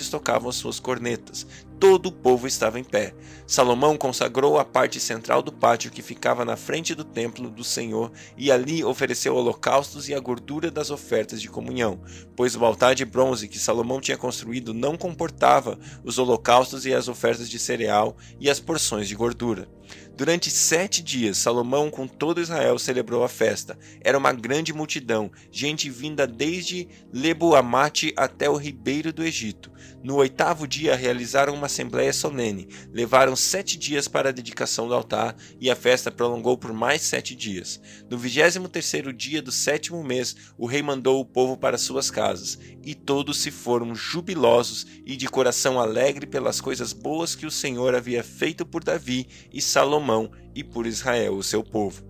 tocavam 0.09 0.51
suas 0.51 0.79
cornetas. 0.79 1.45
Todo 1.79 2.07
o 2.07 2.11
povo 2.11 2.45
estava 2.45 2.79
em 2.79 2.83
pé. 2.83 3.13
Salomão 3.47 3.97
consagrou 3.97 4.59
a 4.59 4.65
parte 4.65 4.99
central 4.99 5.41
do 5.41 5.51
pátio 5.51 5.89
que 5.89 6.01
ficava 6.01 6.43
na 6.43 6.57
frente 6.57 6.93
do 6.93 7.03
templo 7.03 7.49
do 7.49 7.63
Senhor 7.63 8.11
e 8.37 8.51
ali 8.51 8.83
ofereceu 8.83 9.35
holocaustos 9.35 10.09
e 10.09 10.13
a 10.13 10.19
gordura 10.19 10.69
das 10.69 10.91
ofertas 10.91 11.41
de 11.41 11.49
comunhão, 11.49 12.01
pois 12.35 12.55
o 12.55 12.65
altar 12.65 12.95
de 12.95 13.05
bronze 13.05 13.47
que 13.47 13.57
Salomão 13.57 14.01
tinha 14.01 14.17
construído 14.17 14.73
não 14.73 14.97
comportava 14.97 15.79
os 16.03 16.17
holocaustos 16.17 16.85
e 16.85 16.93
as 16.93 17.07
ofertas 17.07 17.49
de 17.49 17.57
cereal 17.57 18.15
e 18.39 18.49
as 18.49 18.59
porções 18.59 19.07
de 19.07 19.15
gordura. 19.15 19.67
Durante 20.19 20.51
sete 20.51 21.01
dias, 21.01 21.37
Salomão 21.37 21.89
com 21.89 22.05
todo 22.05 22.41
Israel 22.41 22.77
celebrou 22.77 23.23
a 23.23 23.29
festa. 23.29 23.79
Era 24.01 24.17
uma 24.17 24.33
grande 24.33 24.73
multidão, 24.73 25.31
gente 25.49 25.89
vinda 25.89 26.27
desde 26.27 26.89
Leboamate 27.13 28.13
até 28.17 28.49
o 28.49 28.57
ribeiro 28.57 29.13
do 29.13 29.23
Egito. 29.23 29.71
No 30.03 30.17
oitavo 30.17 30.67
dia, 30.67 30.93
realizaram 30.93 31.53
uma 31.53 31.67
assembleia 31.67 32.11
solene. 32.11 32.67
Levaram 32.91 33.33
sete 33.33 33.77
dias 33.77 34.09
para 34.09 34.27
a 34.27 34.33
dedicação 34.33 34.89
do 34.89 34.93
altar 34.93 35.37
e 35.57 35.71
a 35.71 35.75
festa 35.75 36.11
prolongou 36.11 36.57
por 36.57 36.73
mais 36.73 37.01
sete 37.01 37.33
dias. 37.33 37.79
No 38.09 38.17
vigésimo 38.17 38.67
terceiro 38.67 39.13
dia 39.13 39.41
do 39.41 39.53
sétimo 39.53 40.03
mês, 40.03 40.35
o 40.57 40.65
rei 40.65 40.81
mandou 40.81 41.21
o 41.21 41.25
povo 41.25 41.55
para 41.55 41.77
suas 41.77 42.11
casas, 42.11 42.59
e 42.83 42.93
todos 42.93 43.39
se 43.39 43.51
foram 43.51 43.95
jubilosos 43.95 44.85
e 45.05 45.15
de 45.15 45.29
coração 45.29 45.79
alegre 45.79 46.25
pelas 46.25 46.59
coisas 46.59 46.91
boas 46.91 47.35
que 47.35 47.45
o 47.45 47.51
Senhor 47.51 47.95
havia 47.95 48.21
feito 48.21 48.65
por 48.65 48.83
Davi 48.83 49.25
e 49.53 49.61
Salomão 49.61 50.08
e 50.55 50.63
por 50.63 50.87
Israel, 50.87 51.35
o 51.35 51.43
seu 51.43 51.63
povo. 51.63 52.03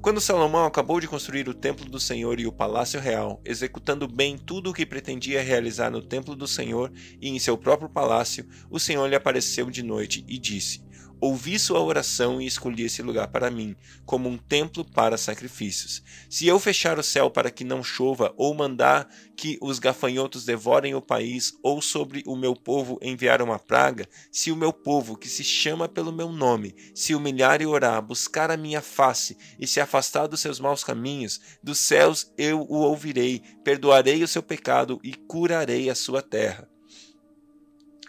Quando 0.00 0.20
Salomão 0.20 0.64
acabou 0.64 1.00
de 1.00 1.08
construir 1.08 1.48
o 1.48 1.54
templo 1.54 1.90
do 1.90 1.98
Senhor 1.98 2.38
e 2.38 2.46
o 2.46 2.52
palácio 2.52 3.00
real, 3.00 3.40
executando 3.44 4.06
bem 4.06 4.38
tudo 4.38 4.70
o 4.70 4.72
que 4.72 4.86
pretendia 4.86 5.42
realizar 5.42 5.90
no 5.90 6.00
templo 6.00 6.36
do 6.36 6.46
Senhor 6.46 6.92
e 7.20 7.28
em 7.28 7.38
seu 7.40 7.58
próprio 7.58 7.88
palácio, 7.88 8.46
o 8.70 8.78
Senhor 8.78 9.08
lhe 9.08 9.16
apareceu 9.16 9.68
de 9.68 9.82
noite 9.82 10.24
e 10.28 10.38
disse: 10.38 10.85
Ouvi 11.18 11.58
sua 11.58 11.80
oração 11.80 12.42
e 12.42 12.46
escolhi 12.46 12.84
esse 12.84 13.00
lugar 13.00 13.28
para 13.28 13.50
mim, 13.50 13.74
como 14.04 14.28
um 14.28 14.36
templo 14.36 14.84
para 14.84 15.16
sacrifícios. 15.16 16.02
Se 16.28 16.46
eu 16.46 16.60
fechar 16.60 16.98
o 16.98 17.02
céu 17.02 17.30
para 17.30 17.50
que 17.50 17.64
não 17.64 17.82
chova, 17.82 18.34
ou 18.36 18.52
mandar 18.52 19.08
que 19.34 19.58
os 19.62 19.78
gafanhotos 19.78 20.44
devorem 20.44 20.94
o 20.94 21.00
país, 21.00 21.54
ou 21.62 21.80
sobre 21.80 22.22
o 22.26 22.36
meu 22.36 22.54
povo 22.54 22.98
enviar 23.00 23.40
uma 23.40 23.58
praga, 23.58 24.06
se 24.30 24.52
o 24.52 24.56
meu 24.56 24.74
povo, 24.74 25.16
que 25.16 25.28
se 25.28 25.42
chama 25.42 25.88
pelo 25.88 26.12
meu 26.12 26.30
nome, 26.30 26.74
se 26.94 27.14
humilhar 27.14 27.62
e 27.62 27.66
orar, 27.66 28.02
buscar 28.02 28.50
a 28.50 28.56
minha 28.56 28.82
face 28.82 29.38
e 29.58 29.66
se 29.66 29.80
afastar 29.80 30.26
dos 30.26 30.40
seus 30.40 30.60
maus 30.60 30.84
caminhos, 30.84 31.40
dos 31.62 31.78
céus 31.78 32.30
eu 32.36 32.60
o 32.60 32.76
ouvirei, 32.76 33.42
perdoarei 33.64 34.22
o 34.22 34.28
seu 34.28 34.42
pecado 34.42 35.00
e 35.02 35.14
curarei 35.14 35.88
a 35.88 35.94
sua 35.94 36.20
terra. 36.20 36.75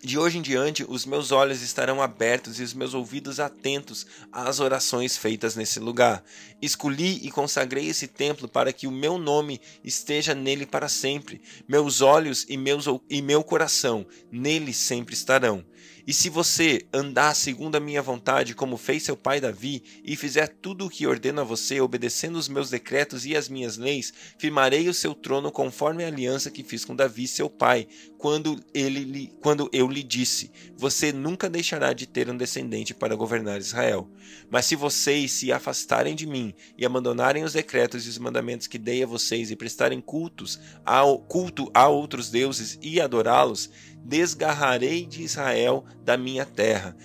De 0.08 0.18
hoje 0.18 0.38
em 0.38 0.42
diante, 0.42 0.86
os 0.88 1.06
meus 1.06 1.34
olhos 1.34 1.62
estarão 1.62 2.02
abertos 2.02 2.62
e 2.62 2.64
os 2.64 2.74
meus 2.74 2.94
ouvidos 2.94 3.42
atentos 3.42 4.08
às 4.32 4.62
orações 4.62 5.18
feitas 5.18 5.54
nesse 5.54 5.82
lugar. 5.82 6.24
Escolhi 6.62 7.20
e 7.28 7.30
consagrei 7.30 7.90
esse 7.90 8.08
templo 8.08 8.48
para 8.48 8.72
que 8.72 8.88
o 8.88 8.92
meu 8.92 9.18
nome 9.18 9.60
esteja 9.84 10.34
nele 10.34 10.66
para 10.66 10.88
sempre. 10.88 11.42
Meus 11.68 12.00
olhos 12.00 12.46
e, 12.48 12.56
meus, 12.56 12.86
e 13.10 13.22
meu 13.22 13.44
coração 13.44 14.08
nele 14.32 14.74
sempre 14.74 15.14
estarão. 15.14 15.66
E 16.08 16.14
se 16.14 16.30
você 16.30 16.88
andar 16.94 17.36
segundo 17.36 17.76
a 17.76 17.82
minha 17.82 18.02
vontade, 18.02 18.56
como 18.56 18.78
fez 18.78 19.04
seu 19.04 19.18
pai 19.18 19.42
Davi, 19.42 19.84
e 20.06 20.16
fizer 20.16 20.48
tudo 20.48 20.86
o 20.86 20.90
que 20.90 21.06
ordeno 21.06 21.42
a 21.42 21.44
você, 21.44 21.82
obedecendo 21.82 22.38
os 22.38 22.48
meus 22.48 22.70
decretos 22.70 23.26
e 23.26 23.36
as 23.36 23.50
minhas 23.50 23.76
leis, 23.76 24.14
firmarei 24.40 24.88
o 24.88 24.94
seu 24.94 25.14
trono 25.14 25.52
conforme 25.52 26.06
a 26.06 26.08
aliança 26.08 26.50
que 26.50 26.64
fiz 26.64 26.86
com 26.86 26.96
Davi, 26.96 27.28
seu 27.28 27.50
pai, 27.50 27.90
quando, 28.18 28.58
ele, 28.74 29.34
quando 29.42 29.70
eu 29.74 29.86
lhe 29.86 30.02
disse: 30.02 30.50
Você 30.78 31.12
nunca 31.12 31.50
deixará 31.50 31.92
de 31.92 32.08
ter 32.08 32.30
um 32.30 32.38
descendente 32.38 32.94
para 32.94 33.14
governar 33.14 33.60
Israel. 33.60 34.10
Mas 34.50 34.66
se 34.66 34.78
vocês 34.78 35.34
se 35.34 35.52
afastarem 35.52 36.16
de 36.16 36.26
mim 36.26 36.54
e 36.78 36.86
abandonarem 36.86 37.44
os 37.44 37.52
decretos 37.52 38.06
e 38.06 38.10
os 38.10 38.18
mandamentos 38.18 38.66
que 38.66 38.78
dei 38.78 39.04
a 39.04 39.08
vocês 39.08 39.52
e 39.52 39.58
prestarem 39.58 40.00
cultos 40.00 40.58
ao 40.86 41.20
culto 41.20 41.70
a 41.74 41.90
outros 41.90 42.30
deuses 42.30 42.80
e 42.82 43.02
adorá-los, 43.02 43.70
desgarrarei 44.08 45.06
de 45.06 45.22
Israel 45.22 45.84
da 46.06 46.16
minha 46.16 46.46
terra, 46.46 46.96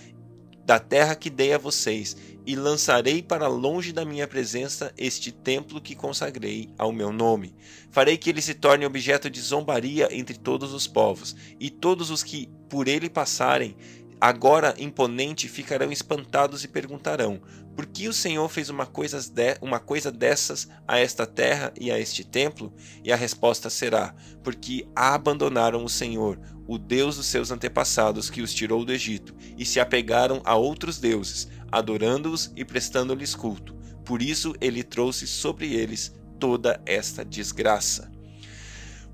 da 0.64 0.78
terra 0.78 1.16
que 1.16 1.28
dei 1.28 1.52
a 1.52 1.58
vocês, 1.58 2.16
e 2.46 2.54
lançarei 2.54 3.20
para 3.20 3.48
longe 3.48 3.92
da 3.92 4.04
minha 4.04 4.26
presença 4.28 4.92
este 4.96 5.32
templo 5.32 5.80
que 5.80 5.96
consagrei 5.96 6.70
ao 6.78 6.92
meu 6.92 7.12
nome. 7.12 7.54
Farei 7.90 8.16
que 8.16 8.30
ele 8.30 8.40
se 8.40 8.54
torne 8.54 8.86
objeto 8.86 9.28
de 9.28 9.40
zombaria 9.40 10.08
entre 10.12 10.38
todos 10.38 10.72
os 10.72 10.86
povos, 10.86 11.34
e 11.58 11.70
todos 11.70 12.08
os 12.10 12.22
que 12.22 12.48
por 12.68 12.86
ele 12.86 13.10
passarem 13.10 13.76
agora 14.22 14.72
imponente, 14.78 15.48
ficarão 15.48 15.90
espantados 15.90 16.62
e 16.62 16.68
perguntarão: 16.68 17.40
Por 17.74 17.86
que 17.86 18.06
o 18.06 18.12
Senhor 18.12 18.48
fez 18.48 18.70
uma 18.70 18.86
coisa, 18.86 19.20
de, 19.20 19.58
uma 19.60 19.80
coisa 19.80 20.12
dessas 20.12 20.68
a 20.86 21.00
esta 21.00 21.26
terra 21.26 21.72
e 21.78 21.90
a 21.90 21.98
este 21.98 22.22
templo? 22.22 22.72
E 23.02 23.12
a 23.12 23.16
resposta 23.16 23.68
será: 23.68 24.14
Porque 24.44 24.86
abandonaram 24.94 25.84
o 25.84 25.88
Senhor, 25.88 26.38
o 26.68 26.78
Deus 26.78 27.16
dos 27.16 27.26
seus 27.26 27.50
antepassados 27.50 28.30
que 28.30 28.42
os 28.42 28.54
tirou 28.54 28.84
do 28.84 28.92
Egito, 28.92 29.34
e 29.58 29.66
se 29.66 29.80
apegaram 29.80 30.40
a 30.44 30.54
outros 30.54 31.00
deuses, 31.00 31.48
adorando-os 31.72 32.52
e 32.54 32.64
prestando-lhes 32.64 33.34
culto. 33.34 33.74
Por 34.04 34.22
isso 34.22 34.54
ele 34.60 34.84
trouxe 34.84 35.26
sobre 35.26 35.74
eles 35.74 36.14
toda 36.38 36.80
esta 36.86 37.24
desgraça. 37.24 38.11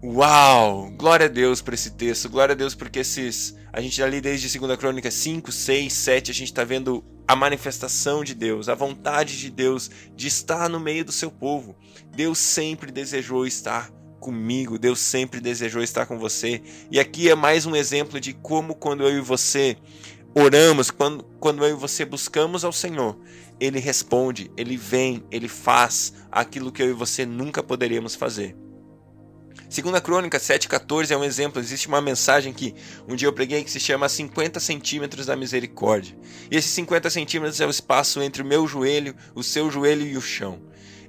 Uau! 0.01 0.93
Glória 0.93 1.27
a 1.27 1.29
Deus 1.29 1.61
por 1.61 1.75
esse 1.75 1.91
texto, 1.91 2.29
glória 2.29 2.53
a 2.53 2.57
Deus 2.57 2.73
porque 2.73 3.01
esses. 3.01 3.57
A 3.73 3.81
gente 3.81 4.01
ali 4.01 4.21
desde 4.21 4.57
2 4.57 4.77
Crônica 4.77 5.11
5, 5.11 5.51
6, 5.51 5.93
7, 5.93 6.31
a 6.31 6.35
gente 6.35 6.47
está 6.47 6.63
vendo 6.63 7.05
a 7.27 7.35
manifestação 7.35 8.23
de 8.23 8.33
Deus, 8.33 8.69
a 8.69 8.77
vontade 8.77 9.37
de 9.37 9.51
Deus 9.51 9.91
de 10.15 10.29
estar 10.29 10.69
no 10.69 10.79
meio 10.79 11.05
do 11.05 11.11
seu 11.11 11.33
povo. 11.33 11.75
Deus 12.15 12.39
sempre 12.39 12.93
desejou 12.93 13.45
estar 13.45 13.91
comigo, 14.21 14.79
Deus 14.79 15.01
sempre 15.01 15.41
desejou 15.41 15.83
estar 15.83 16.07
com 16.07 16.17
você. 16.17 16.63
E 16.93 17.01
aqui 17.01 17.29
é 17.29 17.35
mais 17.35 17.67
um 17.67 17.75
exemplo 17.75 18.21
de 18.21 18.33
como, 18.35 18.77
quando 18.77 19.03
eu 19.03 19.19
e 19.19 19.21
você 19.21 19.77
oramos, 20.33 20.93
quando, 20.93 21.25
quando 21.41 21.65
eu 21.65 21.71
e 21.71 21.79
você 21.79 22.05
buscamos 22.05 22.65
ao 22.65 22.73
Senhor, 22.73 23.19
Ele 23.59 23.81
responde, 23.81 24.49
Ele 24.57 24.77
vem, 24.77 25.25
Ele 25.29 25.49
faz 25.49 26.15
aquilo 26.31 26.71
que 26.71 26.81
eu 26.81 26.89
e 26.89 26.93
você 26.93 27.27
nunca 27.27 27.65
poderíamos 27.65 28.15
fazer. 28.15 28.57
Segunda 29.69 30.01
Crônica 30.01 30.39
7,14 30.39 31.11
é 31.11 31.17
um 31.17 31.25
exemplo. 31.25 31.61
Existe 31.61 31.89
uma 31.89 32.01
mensagem 32.01 32.53
que 32.53 32.75
um 33.07 33.15
dia 33.15 33.29
eu 33.29 33.33
preguei 33.33 33.63
que 33.63 33.71
se 33.71 33.79
chama 33.79 34.09
50 34.09 34.59
centímetros 34.61 35.27
da 35.27 35.37
misericórdia. 35.37 36.17
E 36.51 36.57
esses 36.57 36.71
50 36.73 37.11
centímetros 37.11 37.61
é 37.61 37.67
o 37.67 37.71
espaço 37.71 38.23
entre 38.23 38.43
o 38.43 38.47
meu 38.47 38.67
joelho, 38.67 39.15
o 39.35 39.43
seu 39.43 39.71
joelho 39.71 40.07
e 40.07 40.17
o 40.17 40.21
chão. 40.21 40.61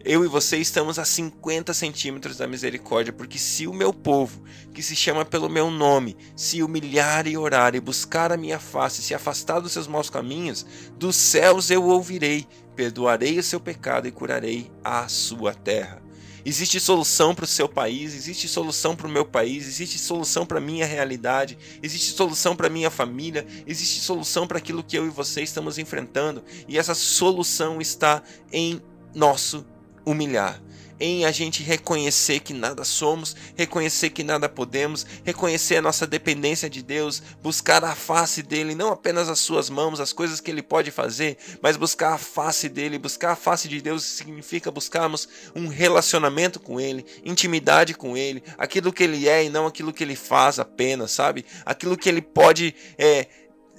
Eu 0.03 0.23
e 0.23 0.27
você 0.27 0.57
estamos 0.57 0.97
a 0.97 1.03
50 1.03 1.73
centímetros 1.73 2.37
da 2.37 2.47
misericórdia, 2.47 3.11
porque 3.11 3.37
se 3.37 3.67
o 3.67 3.73
meu 3.73 3.93
povo, 3.93 4.41
que 4.73 4.81
se 4.81 4.95
chama 4.95 5.25
pelo 5.25 5.49
meu 5.49 5.69
nome, 5.69 6.15
se 6.37 6.63
humilhar 6.63 7.27
e 7.27 7.37
orar 7.37 7.75
e 7.75 7.81
buscar 7.81 8.31
a 8.31 8.37
minha 8.37 8.59
face, 8.59 9.01
se 9.01 9.13
afastar 9.13 9.59
dos 9.59 9.73
seus 9.73 9.87
maus 9.87 10.09
caminhos, 10.09 10.65
dos 10.97 11.17
céus 11.17 11.69
eu 11.69 11.83
ouvirei, 11.83 12.47
perdoarei 12.77 13.37
o 13.39 13.43
seu 13.43 13.59
pecado 13.59 14.07
e 14.07 14.11
curarei 14.11 14.71
a 14.83 15.07
sua 15.09 15.53
terra. 15.53 16.01
Existe 16.45 16.79
solução 16.79 17.35
para 17.35 17.45
o 17.45 17.47
seu 17.47 17.67
país, 17.67 18.15
existe 18.15 18.47
solução 18.47 18.95
para 18.95 19.07
o 19.07 19.09
meu 19.09 19.25
país, 19.25 19.67
existe 19.67 19.97
solução 19.99 20.45
para 20.45 20.57
a 20.57 20.61
minha 20.61 20.85
realidade, 20.85 21.57
existe 21.83 22.11
solução 22.11 22.55
para 22.55 22.67
a 22.67 22.69
minha 22.69 22.89
família, 22.89 23.45
existe 23.67 23.99
solução 23.99 24.47
para 24.47 24.57
aquilo 24.57 24.83
que 24.83 24.97
eu 24.97 25.05
e 25.05 25.09
você 25.09 25.41
estamos 25.41 25.77
enfrentando, 25.77 26.43
e 26.67 26.77
essa 26.77 26.95
solução 26.95 27.81
está 27.81 28.23
em 28.51 28.81
nosso 29.13 29.65
humilhar, 30.05 30.61
em 30.99 31.25
a 31.25 31.31
gente 31.31 31.63
reconhecer 31.63 32.39
que 32.39 32.53
nada 32.53 32.83
somos, 32.83 33.35
reconhecer 33.55 34.09
que 34.09 34.23
nada 34.23 34.49
podemos, 34.49 35.05
reconhecer 35.23 35.77
a 35.77 35.81
nossa 35.81 36.05
dependência 36.05 36.69
de 36.69 36.81
Deus, 36.81 37.21
buscar 37.41 37.83
a 37.83 37.95
face 37.95 38.43
dele, 38.43 38.75
não 38.75 38.91
apenas 38.91 39.29
as 39.29 39.39
suas 39.39 39.69
mãos, 39.69 39.99
as 39.99 40.11
coisas 40.11 40.41
que 40.41 40.51
ele 40.51 40.61
pode 40.61 40.91
fazer, 40.91 41.37
mas 41.61 41.77
buscar 41.77 42.13
a 42.13 42.17
face 42.17 42.67
dele. 42.67 42.97
Buscar 42.97 43.31
a 43.31 43.35
face 43.35 43.67
de 43.67 43.81
Deus 43.81 44.03
significa 44.03 44.71
buscarmos 44.71 45.27
um 45.55 45.67
relacionamento 45.67 46.59
com 46.59 46.79
ele, 46.79 47.05
intimidade 47.23 47.93
com 47.93 48.17
ele, 48.17 48.43
aquilo 48.57 48.91
que 48.91 49.03
ele 49.03 49.27
é 49.27 49.45
e 49.45 49.49
não 49.49 49.65
aquilo 49.65 49.93
que 49.93 50.03
ele 50.03 50.15
faz 50.15 50.59
apenas, 50.59 51.11
sabe? 51.11 51.45
Aquilo 51.65 51.97
que 51.97 52.09
ele 52.09 52.21
pode 52.21 52.75
é, 52.97 53.27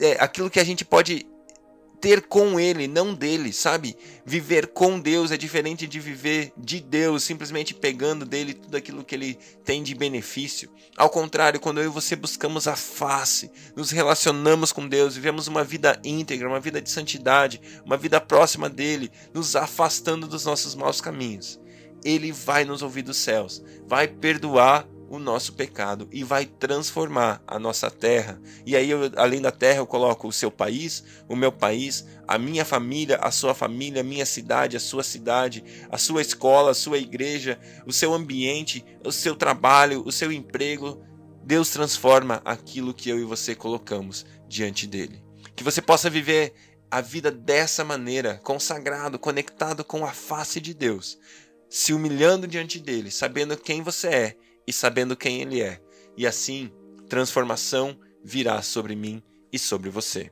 é, 0.01 0.17
aquilo 0.19 0.51
que 0.51 0.59
a 0.59 0.65
gente 0.65 0.85
pode 0.85 1.27
ter 2.01 2.23
com 2.23 2.59
ele, 2.59 2.89
não 2.89 3.15
dele, 3.15 3.53
sabe? 3.53 3.97
Viver 4.25 4.69
com 4.69 4.99
Deus 4.99 5.31
é 5.31 5.37
diferente 5.37 5.87
de 5.87 6.01
viver 6.01 6.53
de 6.57 6.81
Deus, 6.81 7.23
simplesmente 7.23 7.75
pegando 7.75 8.25
dele 8.25 8.55
tudo 8.55 8.77
aquilo 8.77 9.05
que 9.05 9.15
ele 9.15 9.39
tem 9.65 9.83
de 9.83 9.95
benefício. 9.95 10.71
Ao 10.97 11.11
contrário, 11.11 11.61
quando 11.61 11.81
eu 11.81 11.85
e 11.85 11.93
você 11.93 12.17
buscamos 12.17 12.67
a 12.67 12.75
face, 12.75 13.51
nos 13.77 13.91
relacionamos 13.91 14.73
com 14.73 14.89
Deus, 14.89 15.15
vivemos 15.15 15.47
uma 15.47 15.63
vida 15.63 16.01
íntegra, 16.03 16.49
uma 16.49 16.61
vida 16.61 16.81
de 16.81 16.91
santidade, 16.91 17.61
uma 17.85 17.97
vida 17.97 18.21
próxima 18.21 18.71
dele, 18.71 19.11
nos 19.35 19.55
afastando 19.55 20.27
dos 20.27 20.45
nossos 20.45 20.75
maus 20.75 21.01
caminhos. 21.01 21.61
Ele 22.03 22.33
vai 22.33 22.65
nos 22.65 22.81
ouvir 22.81 23.03
dos 23.03 23.19
céus, 23.19 23.63
vai 23.87 24.09
perdoar 24.09 24.89
o 25.11 25.19
nosso 25.19 25.55
pecado 25.55 26.09
e 26.13 26.23
vai 26.23 26.47
transformar 26.47 27.43
a 27.45 27.59
nossa 27.59 27.91
terra. 27.91 28.41
E 28.65 28.77
aí, 28.77 28.89
eu, 28.89 29.11
além 29.17 29.43
da 29.43 29.51
terra, 29.51 29.79
eu 29.79 29.87
coloco 29.87 30.29
o 30.29 30.33
seu 30.33 30.53
país, 30.53 31.03
o 31.29 31.35
meu 31.35 31.51
país, 31.51 32.07
a 32.29 32.39
minha 32.39 32.65
família, 32.65 33.17
a 33.17 33.33
sua 33.33 33.53
família, 33.53 34.03
a 34.03 34.05
minha 34.05 34.25
cidade, 34.25 34.77
a 34.77 34.81
sua 34.81 35.03
cidade, 35.03 35.65
a 35.91 35.99
sua 35.99 36.23
escola, 36.23 36.71
a 36.71 36.75
sua 36.75 36.97
igreja, 36.97 37.59
o 37.85 37.93
seu 37.93 38.15
ambiente, 38.15 38.85
o 39.05 39.11
seu 39.11 39.35
trabalho, 39.35 40.05
o 40.07 40.13
seu 40.13 40.31
emprego. 40.31 41.03
Deus 41.43 41.71
transforma 41.71 42.41
aquilo 42.45 42.95
que 42.95 43.11
eu 43.11 43.19
e 43.19 43.25
você 43.25 43.53
colocamos 43.53 44.25
diante 44.49 44.87
dele. 44.87 45.21
Que 45.57 45.65
você 45.65 45.83
possa 45.83 46.09
viver 46.09 46.55
a 46.89 47.01
vida 47.01 47.33
dessa 47.33 47.85
maneira, 47.85 48.41
consagrado, 48.45 49.19
conectado 49.19 49.85
com 49.85 50.07
a 50.07 50.13
face 50.13 50.61
de 50.61 50.73
Deus, 50.73 51.19
se 51.69 51.93
humilhando 51.93 52.47
diante 52.47 52.79
dele, 52.79 53.11
sabendo 53.11 53.57
quem 53.57 53.83
você 53.83 54.09
é 54.09 54.37
e 54.71 54.73
sabendo 54.73 55.17
quem 55.17 55.43
Ele 55.43 55.61
é, 55.61 55.83
e 56.17 56.25
assim 56.25 56.71
transformação 57.09 57.99
virá 58.23 58.63
sobre 58.63 58.95
mim 58.95 59.21
e 59.53 59.59
sobre 59.59 59.91
você. 59.91 60.31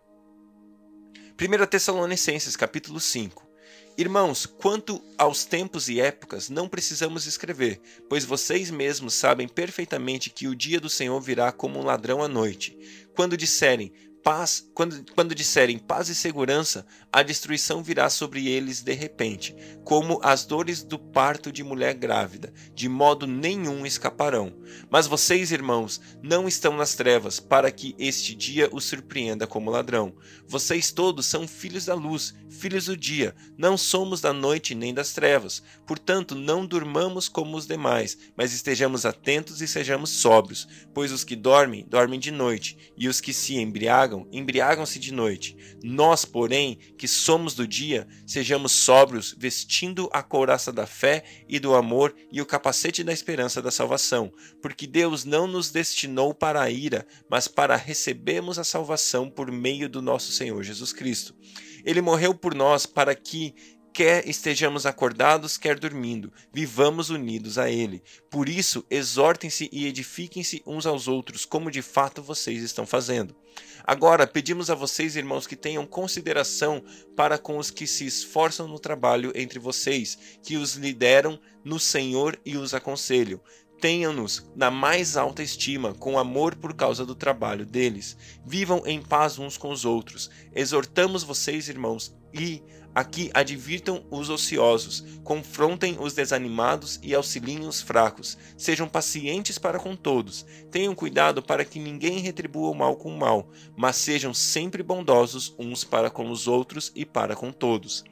1 1.41 1.67
Tessalonicenses 1.67 2.55
capítulo 2.55 3.01
5 3.01 3.49
Irmãos, 3.97 4.47
quanto 4.47 5.03
aos 5.19 5.45
tempos 5.45 5.89
e 5.89 6.01
épocas, 6.01 6.49
não 6.49 6.69
precisamos 6.69 7.27
escrever, 7.27 7.81
pois 8.09 8.25
vocês 8.25 8.71
mesmos 8.71 9.15
sabem 9.15 9.49
perfeitamente 9.49 10.31
que 10.31 10.47
o 10.47 10.55
dia 10.55 10.79
do 10.79 10.89
Senhor 10.89 11.21
virá 11.21 11.51
como 11.51 11.81
um 11.81 11.85
ladrão 11.85 12.23
à 12.23 12.29
noite. 12.29 12.79
Quando 13.17 13.37
disserem 13.37 13.93
paz, 14.29 14.69
quando, 14.75 15.03
quando 15.15 15.35
disserem 15.35 15.79
paz 15.79 16.11
e 16.11 16.15
segurança, 16.15 16.85
a 17.11 17.23
destruição 17.23 17.83
virá 17.83 18.11
sobre 18.11 18.47
eles 18.47 18.83
de 18.83 18.93
repente, 18.93 19.57
como 19.83 20.21
as 20.23 20.45
dores 20.45 20.83
do 20.83 20.99
parto 20.99 21.51
de 21.51 21.65
mulher 21.65 21.95
grávida, 21.95 22.53
de 22.75 22.91
modo 22.91 23.27
nenhum 23.27 23.87
escaparão. 23.87 24.55
Mas 24.91 25.07
vocês, 25.07 25.51
irmãos, 25.51 25.99
não 26.23 26.47
estão 26.47 26.77
nas 26.77 26.95
trevas, 26.95 27.41
para 27.41 27.71
que 27.71 27.95
este 27.99 28.35
dia 28.35 28.69
os 28.71 28.85
surpreenda 28.85 29.47
como 29.47 29.71
ladrão. 29.71 30.13
Vocês 30.47 30.93
todos 30.93 31.25
são 31.25 31.49
filhos 31.49 31.87
da 31.87 31.95
luz, 31.95 32.35
filhos 32.51 32.85
do 32.85 32.99
dia, 32.99 33.35
não 33.57 33.79
somos 33.79 34.21
da 34.21 34.35
noite 34.35 34.75
nem 34.75 34.93
das 34.93 35.15
trevas. 35.15 35.63
Portanto, 35.87 36.35
não 36.35 36.67
durmamos 36.67 37.31
como 37.31 37.57
os 37.57 37.67
demais, 37.67 38.19
mas 38.37 38.53
estejamos 38.53 39.07
atentos 39.07 39.63
e 39.63 39.67
sejamos 39.67 40.11
sóbrios, 40.11 40.69
pois 40.93 41.13
os 41.13 41.25
que 41.25 41.35
dormem, 41.35 41.87
dormem 41.89 42.21
de 42.21 42.31
noite, 42.31 42.93
e 42.95 43.09
os 43.09 43.23
que 43.23 43.33
se 43.33 43.57
embriagam, 43.57 44.18
embriagam-se 44.33 44.99
de 44.99 45.13
noite. 45.13 45.57
Nós, 45.83 46.25
porém, 46.25 46.79
que 46.97 47.07
somos 47.07 47.55
do 47.55 47.67
dia, 47.67 48.09
sejamos 48.27 48.73
sóbrios, 48.73 49.35
vestindo 49.39 50.09
a 50.13 50.23
couraça 50.23 50.73
da 50.73 50.87
fé 50.87 51.25
e 51.49 51.59
do 51.59 51.75
amor 51.75 52.15
e 52.33 52.41
o 52.41 52.47
capacete 52.47 53.05
da 53.05 53.13
esperança 53.13 53.61
da 53.61 53.71
salvação, 53.71 54.33
porque 54.63 54.87
Deus 54.87 55.25
não 55.25 55.47
nos 55.47 55.71
destinou 55.71 56.35
para 56.35 56.63
a 56.63 56.71
ira, 56.71 57.07
mas 57.31 57.47
para 57.47 57.77
recebermos 57.77 58.59
a 58.59 58.65
salvação 58.65 59.29
por 59.29 59.51
meio 59.53 59.89
do 59.89 60.01
nosso 60.01 60.33
Senhor 60.33 60.63
Jesus 60.63 60.93
Cristo. 60.93 61.35
Ele 61.85 62.01
morreu 62.01 62.35
por 62.35 62.55
nós 62.55 62.87
para 62.87 63.15
que 63.15 63.55
quer 63.99 64.29
estejamos 64.29 64.87
acordados, 64.87 65.59
quer 65.59 65.77
dormindo, 65.77 66.33
vivamos 66.53 67.11
unidos 67.11 67.59
a 67.59 67.69
Ele. 67.69 68.01
Por 68.31 68.49
isso, 68.49 68.87
exortem-se 68.89 69.69
e 69.73 69.89
edifiquem-se 69.89 70.63
uns 70.65 70.87
aos 70.87 71.09
outros, 71.09 71.45
como 71.45 71.69
de 71.69 71.83
fato 71.83 72.23
vocês 72.23 72.63
estão 72.63 72.87
fazendo. 72.87 73.35
Agora, 73.83 74.25
pedimos 74.25 74.71
a 74.71 74.75
vocês, 74.77 75.17
irmãos, 75.17 75.49
que 75.49 75.57
tenham 75.57 75.85
consideração 75.85 76.81
para 77.17 77.37
com 77.39 77.59
os 77.59 77.73
que 77.73 77.89
se 77.89 78.07
esforçam 78.07 78.69
no 78.69 78.79
trabalho 78.79 79.33
entre 79.35 79.59
vocês, 79.59 80.17
que 80.45 80.57
os 80.57 80.77
lideram 80.77 81.37
no 81.65 81.81
Senhor 81.81 82.39
e 82.47 82.57
os 82.57 82.75
aconselham. 82.75 83.41
Tenham-nos 83.81 84.49
na 84.55 84.71
mais 84.71 85.17
alta 85.17 85.43
estima, 85.43 85.93
com 85.93 86.21
amor 86.21 86.55
por 86.55 86.73
causa 86.73 87.05
do 87.05 87.17
trabalho 87.17 87.67
deles. 87.67 88.17
Vivam 88.47 88.81
em 88.87 89.03
paz 89.03 89.41
uns 89.41 89.57
com 89.57 89.71
os 89.71 89.85
outros. 89.85 90.31
Exortamos 90.55 91.25
vocês, 91.25 91.69
irmãos, 91.69 92.15
e 92.33 92.63
Aqui 92.99 93.31
advirtam 93.33 94.05
os 94.11 94.29
ociosos, 94.29 95.05
confrontem 95.23 95.97
os 96.01 96.15
desanimados 96.15 96.99
e 97.01 97.15
auxiliem 97.15 97.61
os 97.65 97.81
fracos. 97.81 98.37
Sejam 98.57 98.89
pacientes 98.89 99.57
para 99.57 99.79
com 99.79 99.95
todos. 99.95 100.45
Tenham 100.69 100.97
cuidado 100.97 101.41
para 101.41 101.65
que 101.65 101.79
ninguém 101.79 102.19
retribua 102.19 102.71
o 102.71 102.75
mal 102.75 102.97
com 102.97 103.15
o 103.15 103.17
mal, 103.17 103.49
mas 103.77 103.95
sejam 103.95 104.35
sempre 104.35 104.83
bondosos 104.83 105.55
uns 105.57 105.85
para 105.85 106.11
com 106.11 106.29
os 106.29 106.49
outros 106.49 106.91
e 106.93 107.07
para 107.07 107.37
com 107.37 107.53
todos. 107.53 108.03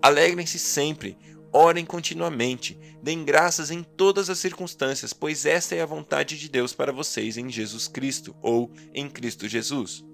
Alegrem-se 0.00 0.60
sempre, 0.60 1.18
orem 1.52 1.84
continuamente, 1.84 2.78
deem 3.02 3.24
graças 3.24 3.72
em 3.72 3.82
todas 3.82 4.30
as 4.30 4.38
circunstâncias, 4.38 5.12
pois 5.12 5.44
esta 5.44 5.74
é 5.74 5.82
a 5.82 5.86
vontade 5.86 6.38
de 6.38 6.48
Deus 6.48 6.72
para 6.72 6.92
vocês 6.92 7.36
em 7.36 7.50
Jesus 7.50 7.88
Cristo 7.88 8.32
ou 8.40 8.70
em 8.94 9.10
Cristo 9.10 9.48
Jesus. 9.48 10.04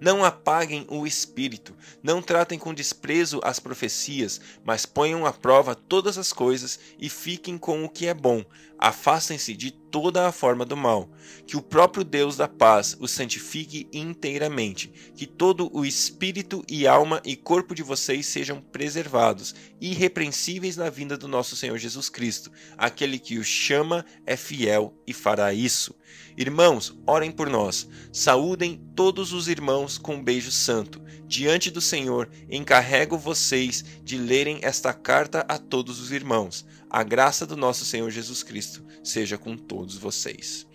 Não 0.00 0.24
apaguem 0.24 0.86
o 0.88 1.06
espírito, 1.06 1.74
não 2.02 2.22
tratem 2.22 2.58
com 2.58 2.72
desprezo 2.72 3.40
as 3.42 3.58
profecias, 3.58 4.40
mas 4.64 4.86
ponham 4.86 5.26
à 5.26 5.32
prova 5.32 5.74
todas 5.74 6.16
as 6.16 6.32
coisas 6.32 6.78
e 6.98 7.08
fiquem 7.08 7.58
com 7.58 7.84
o 7.84 7.88
que 7.88 8.06
é 8.06 8.14
bom. 8.14 8.44
Afastem-se 8.78 9.54
de 9.54 9.72
toda 9.72 10.28
a 10.28 10.32
forma 10.32 10.64
do 10.64 10.76
mal. 10.76 11.10
Que 11.44 11.56
o 11.56 11.62
próprio 11.62 12.04
Deus 12.04 12.36
da 12.36 12.46
paz 12.46 12.96
os 13.00 13.10
santifique 13.10 13.88
inteiramente. 13.92 14.88
Que 15.16 15.26
todo 15.26 15.68
o 15.76 15.84
espírito 15.84 16.62
e 16.68 16.86
alma 16.86 17.20
e 17.24 17.34
corpo 17.34 17.74
de 17.74 17.82
vocês 17.82 18.26
sejam 18.26 18.60
preservados, 18.60 19.52
irrepreensíveis 19.80 20.76
na 20.76 20.88
vinda 20.90 21.18
do 21.18 21.26
nosso 21.26 21.56
Senhor 21.56 21.76
Jesus 21.76 22.08
Cristo. 22.08 22.52
Aquele 22.76 23.18
que 23.18 23.38
os 23.38 23.48
chama 23.48 24.06
é 24.24 24.36
fiel 24.36 24.94
e 25.04 25.12
fará 25.12 25.52
isso. 25.52 25.92
Irmãos, 26.36 26.96
orem 27.04 27.32
por 27.32 27.50
nós. 27.50 27.88
Saúdem 28.12 28.80
todos 28.94 29.32
os 29.32 29.48
irmãos 29.48 29.87
com 29.96 30.16
um 30.16 30.22
beijo 30.22 30.50
santo. 30.50 31.00
Diante 31.26 31.70
do 31.70 31.80
Senhor, 31.80 32.28
encarrego 32.50 33.16
vocês 33.16 33.84
de 34.02 34.18
lerem 34.18 34.58
esta 34.62 34.92
carta 34.92 35.44
a 35.48 35.56
todos 35.56 36.00
os 36.00 36.10
irmãos. 36.10 36.66
A 36.90 37.02
graça 37.02 37.46
do 37.46 37.56
nosso 37.56 37.84
Senhor 37.84 38.10
Jesus 38.10 38.42
Cristo 38.42 38.84
seja 39.02 39.38
com 39.38 39.56
todos 39.56 39.96
vocês. 39.96 40.66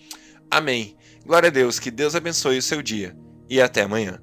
Amém. 0.50 0.96
Glória 1.26 1.48
a 1.48 1.52
Deus, 1.52 1.80
que 1.80 1.92
Deus 1.92 2.16
abençoe 2.16 2.58
o 2.58 2.62
seu 2.62 2.82
dia 2.82 3.16
e 3.50 3.60
até 3.62 3.82
amanhã. 3.82 4.22